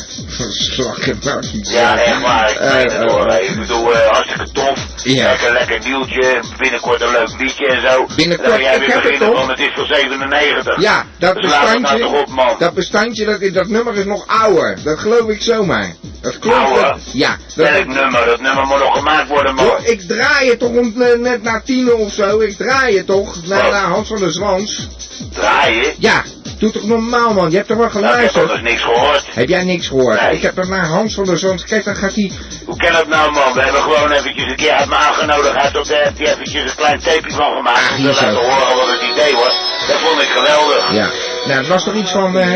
[0.50, 2.82] Slakken, nou, Ja, echt waar.
[2.82, 3.26] Ik hoor.
[3.28, 3.50] eh.
[3.50, 4.86] Ik bedoel, eh, hartstikke tof.
[5.04, 5.24] Ja.
[5.30, 6.40] Lekker, lekker nieuwtje.
[6.58, 8.08] Binnenkort een leuk liedje en zo.
[8.16, 9.40] Binnenkort, Dan ga jij ik weer heb het beginnen toch?
[9.40, 10.82] van het is van 97.
[10.82, 12.56] Ja, dat Dus nou bestandje, op, man.
[12.60, 14.78] dat bestandje, dat, dat nummer is nog ouder.
[14.84, 15.96] Dat geloof ik zomaar.
[16.22, 16.58] Dat klopt.
[16.58, 16.96] Ouder?
[17.14, 17.38] ja.
[17.56, 18.26] Dat, Welk nummer?
[18.26, 19.72] Dat nummer moet nog gemaakt worden, man.
[19.84, 22.40] Ik draai het toch om, net na tien of zo.
[22.40, 24.88] Ik draai het toch naar, naar Hans van der Zwans.
[25.34, 25.94] Draaien?
[25.98, 26.24] Ja,
[26.60, 27.50] doe toch normaal man.
[27.50, 28.62] Je hebt toch wel Nou, ik heb geluisterd?
[28.62, 29.24] niks gehoord.
[29.34, 30.22] Heb jij niks gehoord?
[30.22, 30.36] Nee.
[30.36, 31.64] Ik heb er naar Hans van der Zwans.
[31.64, 32.32] Kijk, dan gaat hij...
[32.66, 33.54] Hoe kan dat nou, man?
[33.54, 35.54] We hebben gewoon eventjes een keer uit me aangenodigd.
[35.54, 37.78] Hij heeft er eventjes een klein tapeje van gemaakt.
[37.78, 38.26] Ach, om te hier zo.
[38.26, 39.56] laten horen wat het idee was.
[39.88, 40.92] Dat vond ik geweldig.
[40.92, 41.08] Ja.
[41.50, 42.38] Nou, het was toch iets van...
[42.38, 42.52] eh,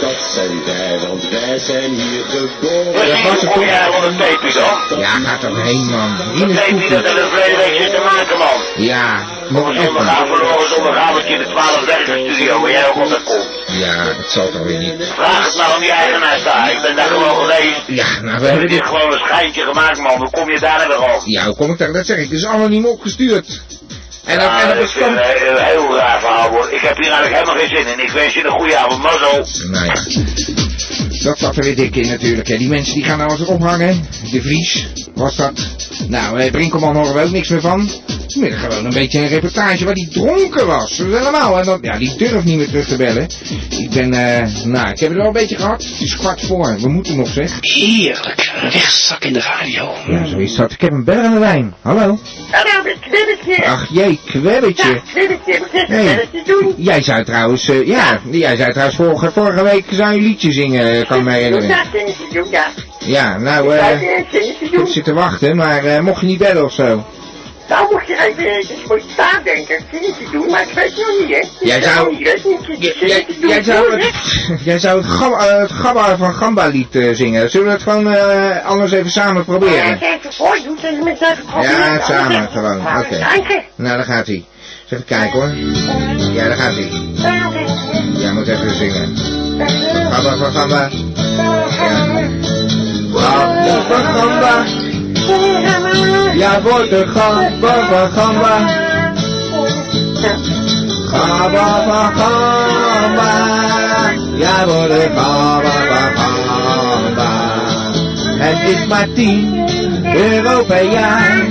[0.00, 2.92] Dat zijn wij, want wij zijn hier geboren.
[2.92, 3.52] Precies, was het
[4.88, 4.98] toch?
[4.98, 6.16] ja, gaat er heen man.
[6.18, 8.58] Dat Rinus tapeje dat de verleden week zit te maken, man.
[8.76, 10.66] Ja, Op nog een even.
[10.76, 13.46] zondagavond, in de 12 werkerstudio waar jij ook altijd komt.
[13.66, 14.94] Ja, dat zal toch weer niet.
[15.14, 16.72] Vraag het nou aan die eigenaar daar.
[16.72, 17.80] Ik ben daar gewoon geweest.
[17.86, 20.16] Ja, nou, we hebben dit gewoon een schijntje gemaakt, man.
[20.16, 21.20] Hoe kom je daar weer op?
[21.24, 21.92] Ja, hoe kom ik daar?
[21.92, 22.22] Dat zeg ik.
[22.22, 23.60] Het is anoniem opgestuurd.
[24.24, 26.72] En dat, Ja, en een, een heel raar verhaal, hoor.
[26.72, 28.02] Ik heb hier eigenlijk helemaal geen zin in.
[28.02, 29.46] Ik wens je een goede avond, mazzel.
[29.70, 29.92] Nou ja.
[31.22, 32.48] Dat zat er weer dik in natuurlijk.
[32.48, 32.56] Hè.
[32.56, 34.08] Die mensen die gaan nou eens ophangen.
[34.30, 35.52] De Vries was dat.
[36.08, 37.90] Nou, eh, Brinkelman horen we ook niks meer van.
[38.38, 40.96] Midden gewoon een beetje een reportage waar die dronken was.
[40.96, 41.58] Dat is helemaal.
[41.58, 43.26] En dat, ja, die durft niet meer terug te bellen.
[43.68, 45.82] Ik ben, eh, nou, ik heb het wel een beetje gehad.
[45.82, 46.76] Het is kwart voor.
[46.80, 47.58] We moeten nog, zeg.
[47.60, 48.52] Heerlijk.
[48.60, 49.92] Rechtstak in de radio.
[50.08, 50.72] Ja, zo is dat.
[50.72, 51.74] Ik heb een bel aan de lijn.
[51.82, 52.18] Hallo.
[52.50, 53.64] Hallo, met knibbetje.
[53.66, 55.00] Ach, jee, kwebbetje.
[55.14, 55.22] Ja,
[55.86, 56.12] Hey.
[56.32, 56.74] een te doen?
[56.76, 60.52] Jij zei trouwens, eh, ja, jij zei trouwens vorige, vorige week zou je een liedje
[60.52, 61.68] zingen, eh, kan ik me herinneren.
[61.68, 62.66] Ja, zinnetje doen, ja.
[62.98, 66.38] Ja, nou, Ik eh, zou zinnetje ik heb zitten wachten, maar eh, mocht je niet
[66.38, 67.04] bellen of zo?
[67.68, 71.36] Nou mocht je even je staan denken, een zinnetje doen, maar ik weet nog niet,
[71.36, 71.66] hè.
[71.66, 72.94] Jij zou- niet, niet,
[73.48, 74.12] Jij, zou het,
[74.64, 77.50] jij zou het, gamba, eh, het Gabba van Gamba lied eh, zingen.
[77.50, 79.98] Zullen we het gewoon eh, anders even samen Ja, proberen?
[79.98, 81.18] kijk, voor, doe het met.
[81.62, 82.76] Ja, samen gewoon.
[82.98, 83.62] Oké.
[83.74, 84.44] Nou, daar gaat hij.
[84.82, 85.50] Eens even kijken hoor.
[86.32, 86.90] Ja, daar gaat hij.
[88.18, 89.16] Jij moet even zingen.
[90.36, 90.78] Van Gamba.
[90.78, 90.90] Ja.
[91.36, 92.20] Van Gamba.
[93.20, 94.64] Ja, Gabba van Gamba.
[95.26, 96.32] Van Gamba.
[96.34, 98.82] Ja, wordt de Gabba van Gamba.
[108.38, 109.68] Het is maar tien
[110.14, 111.46] euro per jaar.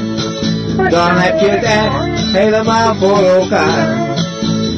[0.89, 3.97] Dan heb je het echt helemaal voor elkaar.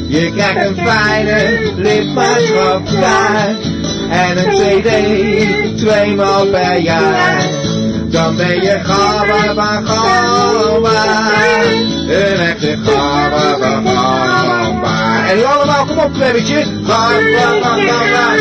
[0.08, 3.64] Je krijgt een fijne lidmaatschapskaart
[4.10, 4.90] en een cd
[5.78, 7.65] tweemaal per jaar.
[8.16, 11.04] Dan ben je gabber van gamba,
[12.08, 15.28] een echte gabber van gamba.
[15.30, 16.66] En nu allemaal, kom op, klebbetje.
[16.84, 18.34] Gabber van gamba.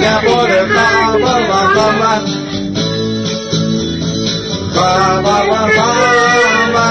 [0.00, 2.22] Ja, voor de gabber van.
[4.72, 6.90] Gabber van gamba.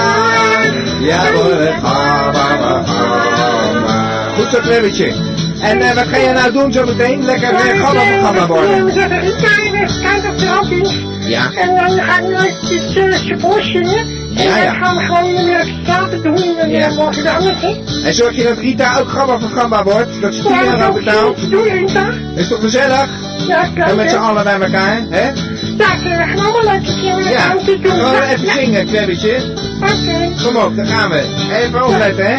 [1.00, 4.04] Ja, voor de gabber van gamba.
[4.36, 5.33] Goed zo, klebbetje.
[5.64, 7.24] En uh, wat ga je nou doen zo meteen?
[7.24, 8.84] Lekker uh, van gamba worden.
[8.84, 10.98] We zetten Rita even kijken er af is.
[11.20, 11.50] Ja.
[11.54, 14.22] En dan gaan we het uh, support zingen.
[14.36, 14.64] En Ja, ja.
[14.64, 16.58] dan gaan we gewoon weer straten doen.
[16.58, 16.86] En Ja.
[16.88, 17.80] dan morgen dan het, hè.
[18.08, 20.20] En zorg je dat Rita ook gabber van gamba wordt?
[20.20, 21.36] Dat ze 10 Ja, euro betaalt?
[21.38, 22.06] is doen, Rita.
[22.34, 23.08] Is toch gezellig?
[23.48, 23.88] Ja, kijk.
[23.90, 24.20] En met z'n hè.
[24.22, 25.22] allen bij elkaar, hè?
[25.26, 25.32] Ja,
[26.02, 27.78] we gaan allemaal keer met Ja, doen.
[27.90, 28.28] gaan we Ja.
[28.32, 29.36] even zingen, klebbetje.
[29.80, 30.44] Oké.
[30.44, 31.24] Kom op, daar gaan we.
[31.52, 32.36] Even opletten, hè?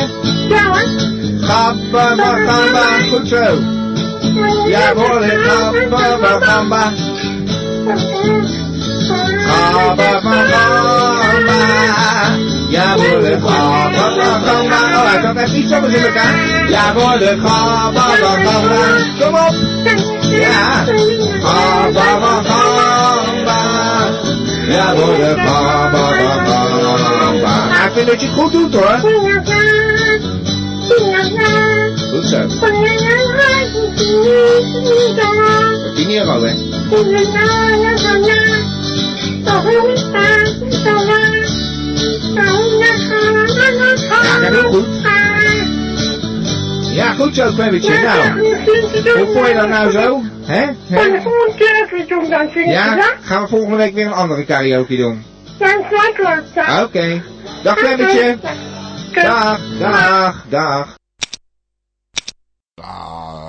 [0.50, 0.84] Ja hoor.
[1.46, 3.44] Gabber van gamba, goed zo.
[4.68, 6.92] Ja, hoor ik gamba.
[9.48, 11.54] Gabber van gamba.
[12.70, 14.76] Ja, hoor ik gabber van gamba.
[14.76, 16.36] Oh, hij kan echt niet anders in elkaar.
[16.70, 18.98] Ja, hoor ik gabber van gamba.
[19.20, 19.56] Kom op.
[20.22, 20.84] Ja.
[21.42, 23.62] Gabber van gamba.
[24.68, 26.10] Ja, hoor ik gamba.
[27.42, 29.00] Maar ik vind dat je het goed doet, hoor.
[32.12, 32.48] Goed zo.
[35.96, 36.54] 10 euro, hè?
[44.24, 44.86] Ja, dat heel goed.
[46.94, 47.94] Ja, goed zo, klebbetje.
[48.00, 48.40] Nou,
[49.18, 50.22] hoe vond je dat nou zo?
[50.46, 50.62] Hè?
[52.72, 55.24] Ja, gaan we volgende week weer een andere karaoke doen.
[56.84, 57.22] Oké.
[57.64, 58.38] Dag, klebbetje.
[59.14, 60.96] Dag, dag, dag.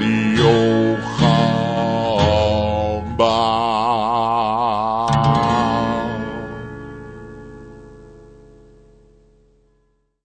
[0.00, 3.97] 你有好吗